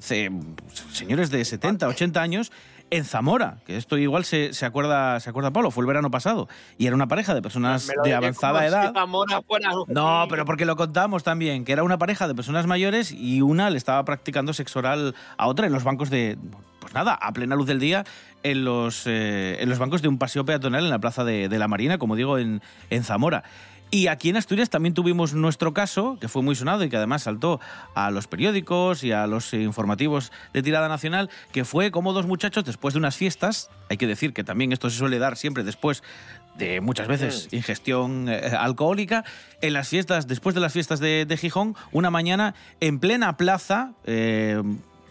señores 0.92 1.30
de 1.32 1.44
70, 1.44 1.88
80 1.88 2.22
años, 2.22 2.52
en 2.94 3.06
Zamora, 3.06 3.58
que 3.66 3.76
esto 3.76 3.98
igual 3.98 4.24
se, 4.24 4.54
se 4.54 4.68
acuerda, 4.68 5.20
se 5.20 5.28
acuerda 5.28 5.52
Pablo, 5.52 5.72
fue 5.72 5.82
el 5.82 5.88
verano 5.88 6.12
pasado, 6.12 6.48
y 6.78 6.86
era 6.86 6.96
una 6.96 7.08
pareja 7.08 7.34
de 7.34 7.42
personas 7.42 7.92
de 8.04 8.14
avanzada 8.14 8.60
si 8.60 8.68
edad. 8.68 8.94
No, 9.88 10.28
pero 10.30 10.46
porque 10.46 10.66
lo 10.66 10.76
contamos 10.76 11.24
también, 11.24 11.66
que 11.66 11.72
era 11.72 11.82
una 11.84 11.98
pareja 11.98 12.28
de 12.28 12.36
personas 12.36 12.68
mayores 12.68 13.12
y 13.12 13.42
una 13.42 13.72
le 13.72 13.78
estaba 13.78 14.06
practicando 14.06 14.54
sexo 14.54 14.78
oral 14.78 15.16
a 15.38 15.48
otra 15.48 15.66
en 15.66 15.74
los 15.74 15.84
bancos 15.84 16.12
de, 16.12 16.38
pues 16.80 16.94
nada, 16.94 17.16
a 17.16 17.32
plena 17.34 17.56
luz 17.56 17.66
del 17.66 17.80
día, 17.80 18.04
en 18.44 18.64
los, 18.64 19.08
eh, 19.08 19.58
en 19.60 19.70
los 19.70 19.80
bancos 19.80 20.04
de 20.04 20.08
un 20.08 20.20
paseo 20.20 20.46
peatonal 20.46 20.84
en 20.84 20.92
la 20.92 21.00
plaza 21.00 21.24
de, 21.24 21.50
de 21.50 21.58
la 21.58 21.68
Marina, 21.68 21.98
como 21.98 22.16
digo, 22.16 22.38
en, 22.38 22.62
en 22.92 23.04
Zamora. 23.04 23.44
Y 23.94 24.08
aquí 24.08 24.30
en 24.30 24.38
Asturias 24.38 24.72
también 24.72 24.96
tuvimos 24.96 25.36
nuestro 25.36 25.72
caso, 25.72 26.18
que 26.20 26.28
fue 26.28 26.42
muy 26.42 26.56
sonado 26.56 26.84
y 26.84 26.90
que 26.90 26.98
además 26.98 27.22
saltó 27.22 27.60
a 27.94 28.10
los 28.10 28.26
periódicos 28.26 29.04
y 29.04 29.12
a 29.12 29.28
los 29.28 29.54
informativos 29.54 30.32
de 30.52 30.64
tirada 30.64 30.90
nacional, 30.90 31.30
que 31.52 31.64
fue 31.64 31.92
como 31.92 32.12
dos 32.12 32.26
muchachos 32.26 32.66
después 32.66 32.96
de 32.96 32.98
unas 32.98 33.16
fiestas, 33.16 33.70
hay 33.92 33.98
que 33.98 34.08
decir 34.08 34.34
que 34.34 34.44
también 34.44 34.72
esto 34.72 34.90
se 34.90 34.98
suele 34.98 35.20
dar 35.20 35.38
siempre 35.38 35.64
después 35.64 36.02
de 36.56 36.82
muchas 36.82 37.08
veces 37.08 37.50
ingestión 37.52 38.30
eh, 38.30 38.54
alcohólica, 38.58 39.26
en 39.62 39.74
las 39.74 39.90
fiestas, 39.90 40.26
después 40.26 40.56
de 40.56 40.62
las 40.62 40.74
fiestas 40.74 41.00
de, 41.00 41.28
de 41.28 41.38
Gijón, 41.38 41.76
una 41.92 42.10
mañana 42.10 42.56
en 42.80 42.98
plena 42.98 43.38
plaza, 43.38 43.94
eh, 44.06 44.60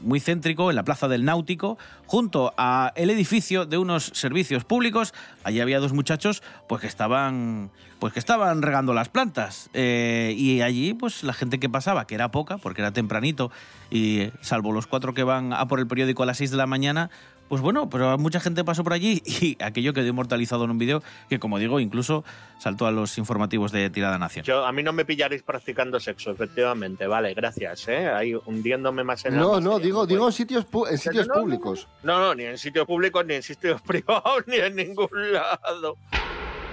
muy 0.03 0.21
céntrico, 0.21 0.71
en 0.71 0.77
la 0.77 0.85
plaza 0.85 1.09
del 1.09 1.25
Náutico, 1.25 1.79
junto 2.07 2.53
a 2.57 2.93
el 2.97 3.11
edificio 3.11 3.67
de 3.67 3.79
unos 3.79 4.11
servicios 4.15 4.65
públicos, 4.65 5.15
allí 5.45 5.61
había 5.61 5.81
dos 5.81 5.93
muchachos 5.93 6.43
pues 6.69 6.81
que 6.81 6.87
estaban 6.87 7.71
pues 7.99 8.12
que 8.12 8.19
estaban 8.19 8.62
regando 8.62 8.95
las 8.95 9.09
plantas. 9.09 9.71
Eh, 9.75 10.35
y 10.37 10.61
allí 10.61 10.93
pues 10.93 11.23
la 11.23 11.33
gente 11.33 11.61
que 11.61 11.69
pasaba 11.69 12.05
que 12.07 12.17
era 12.17 12.33
poca 12.33 12.59
porque 12.59 12.81
era 12.81 12.91
tempranito 12.91 13.53
y 13.91 14.21
eh, 14.21 14.33
salvo 14.41 14.73
los 14.73 14.88
cuatro 14.88 15.15
que 15.15 15.23
van 15.23 15.53
a 15.53 15.69
por 15.69 15.79
el 15.79 15.87
periódico 15.87 16.25
a 16.25 16.27
las 16.27 16.38
6 16.38 16.51
de 16.51 16.57
la 16.57 16.67
mañana 16.67 17.11
pues 17.53 17.61
bueno, 17.61 17.91
pero 17.91 18.17
mucha 18.17 18.41
gente 18.41 18.65
pasó 18.65 18.83
por 18.83 18.95
allí 18.95 19.23
y 19.27 19.59
aquello 19.62 19.93
quedó 19.93 20.07
inmortalizado 20.07 20.65
en 20.65 20.71
un 20.71 20.79
vídeo 20.79 21.03
que, 21.29 21.38
como 21.38 21.59
digo, 21.59 21.81
incluso 21.81 22.25
saltó 22.59 22.87
a 22.87 22.91
los 22.91 23.19
informativos 23.19 23.73
de 23.73 23.91
Tirada 23.91 24.17
Nacional. 24.17 24.47
Yo, 24.47 24.65
a 24.65 24.73
mí 24.73 24.83
no 24.83 24.95
me 24.95 25.05
pillaréis 25.05 25.43
practicando 25.43 26.01
sexo, 26.01 26.31
efectivamente. 26.31 27.07
Vale, 27.07 27.35
gracias. 27.35 27.87
¿eh? 27.88 28.09
Ahí 28.09 28.33
hundiéndome 28.47 29.05
más 29.05 29.27
en 29.27 29.35
la 29.35 29.43
No, 29.43 29.61
no, 29.61 29.73
miseria. 29.73 29.85
digo, 29.85 30.07
digo 30.07 30.27
en 30.29 30.33
sitios, 30.33 30.65
en 30.91 30.97
sitios 30.97 31.29
no, 31.29 31.35
no, 31.35 31.41
públicos. 31.43 31.88
No, 32.03 32.19
no, 32.21 32.35
ni 32.35 32.45
en 32.45 32.57
sitios 32.57 32.87
públicos, 32.87 33.23
ni 33.27 33.35
en 33.35 33.43
sitios 33.43 33.83
privados, 33.87 34.45
ni 34.47 34.57
en 34.57 34.75
ningún 34.75 35.11
lado. 35.35 35.99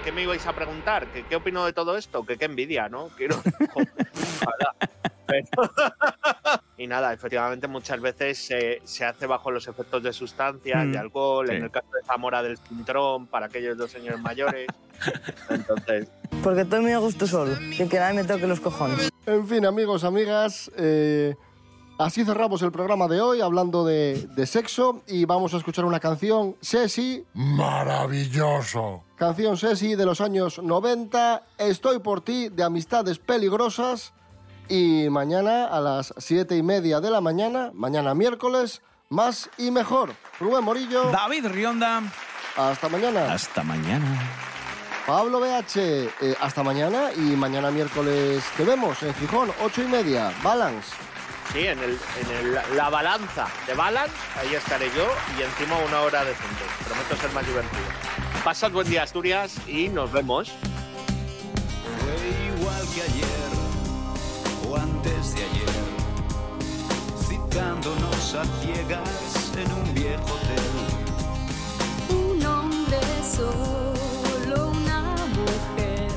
¿Qué 0.02 0.12
me 0.12 0.22
ibais 0.22 0.46
a 0.46 0.54
preguntar? 0.54 1.08
¿Qué, 1.12 1.26
qué 1.26 1.36
opino 1.36 1.66
de 1.66 1.74
todo 1.74 1.98
esto? 1.98 2.24
Que 2.24 2.38
qué 2.38 2.46
envidia, 2.46 2.88
¿no? 2.88 3.08
Quiero. 3.18 3.36
Ojalá. 3.74 4.74
Pero- 5.26 6.59
y 6.82 6.86
nada, 6.86 7.12
efectivamente 7.12 7.68
muchas 7.68 8.00
veces 8.00 8.38
se, 8.38 8.80
se 8.84 9.04
hace 9.04 9.26
bajo 9.26 9.50
los 9.50 9.68
efectos 9.68 10.02
de 10.02 10.12
sustancias, 10.14 10.86
Mm, 10.86 10.92
de 10.92 10.98
alcohol, 10.98 11.46
sí. 11.48 11.54
en 11.54 11.64
el 11.64 11.70
caso 11.70 11.88
de 11.92 12.02
Zamora 12.06 12.42
del 12.42 12.56
cintrón, 12.56 13.26
para 13.26 13.46
aquellos 13.46 13.76
dos 13.76 13.90
señores 13.90 14.18
mayores. 14.20 14.66
Entonces, 15.50 16.08
Porque 16.42 16.64
todo 16.64 16.80
me 16.80 16.96
gusto 16.96 17.26
solo, 17.26 17.54
que, 17.76 17.86
que 17.88 17.98
nadie 17.98 18.22
me 18.22 18.24
toque 18.24 18.46
los 18.46 18.60
cojones. 18.60 19.10
En 19.26 19.46
fin, 19.46 19.66
amigos, 19.66 20.04
amigas, 20.04 20.70
eh, 20.76 21.34
así 21.98 22.24
cerramos 22.24 22.62
el 22.62 22.72
programa 22.72 23.08
de 23.08 23.20
hoy 23.20 23.42
hablando 23.42 23.84
de, 23.84 24.26
de 24.34 24.46
sexo 24.46 25.02
y 25.06 25.26
vamos 25.26 25.52
a 25.52 25.58
escuchar 25.58 25.84
una 25.84 26.00
canción, 26.00 26.56
Sesi, 26.62 27.24
Maravilloso. 27.34 29.04
canción 29.16 29.56
Sesi 29.58 29.94
de 29.96 30.06
los 30.06 30.20
años 30.22 30.58
90, 30.62 31.42
Estoy 31.58 31.98
por 31.98 32.22
ti, 32.22 32.48
de 32.48 32.62
Amistades 32.62 33.18
Peligrosas 33.18 34.14
y 34.70 35.10
mañana 35.10 35.66
a 35.66 35.80
las 35.80 36.14
siete 36.18 36.56
y 36.56 36.62
media 36.62 37.00
de 37.00 37.10
la 37.10 37.20
mañana, 37.20 37.70
mañana 37.74 38.14
miércoles, 38.14 38.80
más 39.10 39.50
y 39.58 39.70
mejor. 39.70 40.14
Rubén 40.38 40.64
Morillo. 40.64 41.10
David 41.10 41.46
Rionda. 41.48 42.02
Hasta 42.56 42.88
mañana. 42.88 43.32
Hasta 43.32 43.62
mañana. 43.62 44.06
Pablo 45.06 45.40
BH, 45.40 45.76
eh, 45.76 46.36
hasta 46.40 46.62
mañana 46.62 47.10
y 47.16 47.20
mañana 47.36 47.70
miércoles 47.70 48.44
te 48.56 48.64
vemos 48.64 49.02
en 49.02 49.12
Gijón, 49.14 49.50
ocho 49.64 49.82
y 49.82 49.86
media, 49.86 50.32
Balance. 50.42 50.90
sí, 51.52 51.60
en, 51.66 51.78
el, 51.80 51.98
en 52.20 52.30
el- 52.54 52.76
la 52.76 52.88
balanza 52.90 53.48
de 53.66 53.74
Balance, 53.74 54.14
ahí 54.38 54.54
estaré 54.54 54.86
yo 54.96 55.06
y 55.36 55.42
encima 55.42 55.76
una 55.88 56.00
hora 56.02 56.24
decente. 56.24 56.62
Prometo 56.86 57.16
ser 57.16 57.32
más 57.32 57.44
divertido. 57.44 57.82
Pasad 58.44 58.70
buen 58.70 58.88
día, 58.88 59.02
Asturias, 59.02 59.56
y 59.66 59.88
nos 59.88 60.12
vemos. 60.12 60.52
Fue 61.98 62.56
igual 62.56 62.82
que 62.94 63.02
ayer 63.02 63.26
antes 64.76 65.34
de 65.34 65.44
ayer, 65.44 65.74
citándonos 67.28 68.34
a 68.34 68.44
ciegas 68.62 69.52
en 69.56 69.72
un 69.72 69.94
viejo 69.94 70.24
hotel. 70.34 70.64
Un 72.10 72.44
hombre 72.46 73.00
solo, 73.36 74.70
una 74.70 75.14
mujer, 75.38 76.10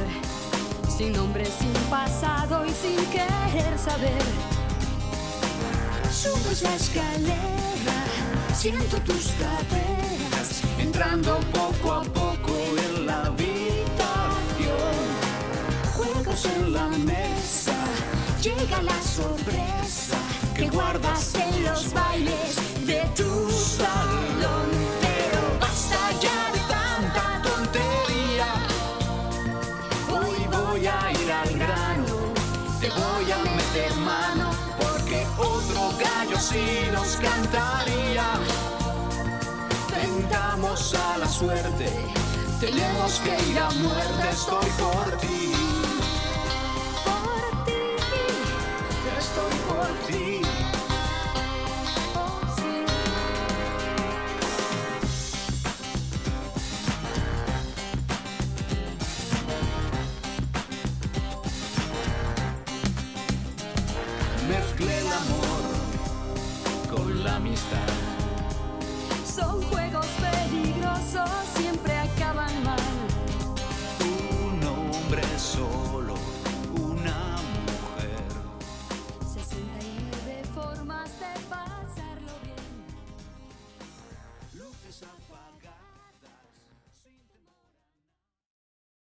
sin 0.98 1.14
nombre, 1.14 1.46
sin 1.46 1.74
pasado 1.90 2.66
y 2.66 2.72
sin 2.72 2.98
querer 3.08 3.78
saber. 3.78 4.24
Subes 6.12 6.62
la 6.62 6.76
escalera, 6.76 8.06
siento 8.54 8.98
tus 9.02 9.34
caderas, 9.40 10.62
entrando 10.80 11.40
poco 11.52 11.94
a 11.94 12.04
poco 12.04 12.54
en 12.78 13.06
la 13.08 13.26
habitación. 13.26 13.74
Juegos 15.96 16.46
en 16.46 16.74
la 16.74 16.88
mesa, 16.88 17.76
llega 18.44 18.82
la 18.82 19.02
sorpresa 19.02 20.18
que 20.54 20.68
guardas 20.68 21.34
en 21.36 21.64
los 21.64 21.94
bailes 21.94 22.86
de 22.86 23.02
tu 23.16 23.50
salón. 23.52 24.70
Pero 25.02 25.42
basta 25.62 25.98
ya 26.20 26.52
de 26.52 26.60
tanta 26.76 27.42
tontería. 27.42 28.50
Hoy 30.12 30.40
voy 30.52 30.88
a 30.88 31.12
ir 31.22 31.32
al 31.32 31.58
grano, 31.58 32.16
te 32.82 32.90
voy 32.90 33.32
a 33.32 33.38
meter 33.38 33.96
mano, 33.96 34.52
porque 34.78 35.26
otro 35.38 35.94
gallo 35.98 36.38
sí 36.38 36.90
nos 36.92 37.16
cantaría. 37.16 38.26
Tentamos 39.88 40.94
a 40.96 41.18
la 41.18 41.30
suerte, 41.30 41.90
tenemos 42.60 43.22
que 43.22 43.52
ir 43.52 43.60
a 43.60 43.70
muerte, 43.72 44.30
estoy 44.32 44.70
por 44.82 45.18
ti. 45.20 45.83
Estoy 49.34 49.54
por 49.68 49.88
ti. 50.08 50.43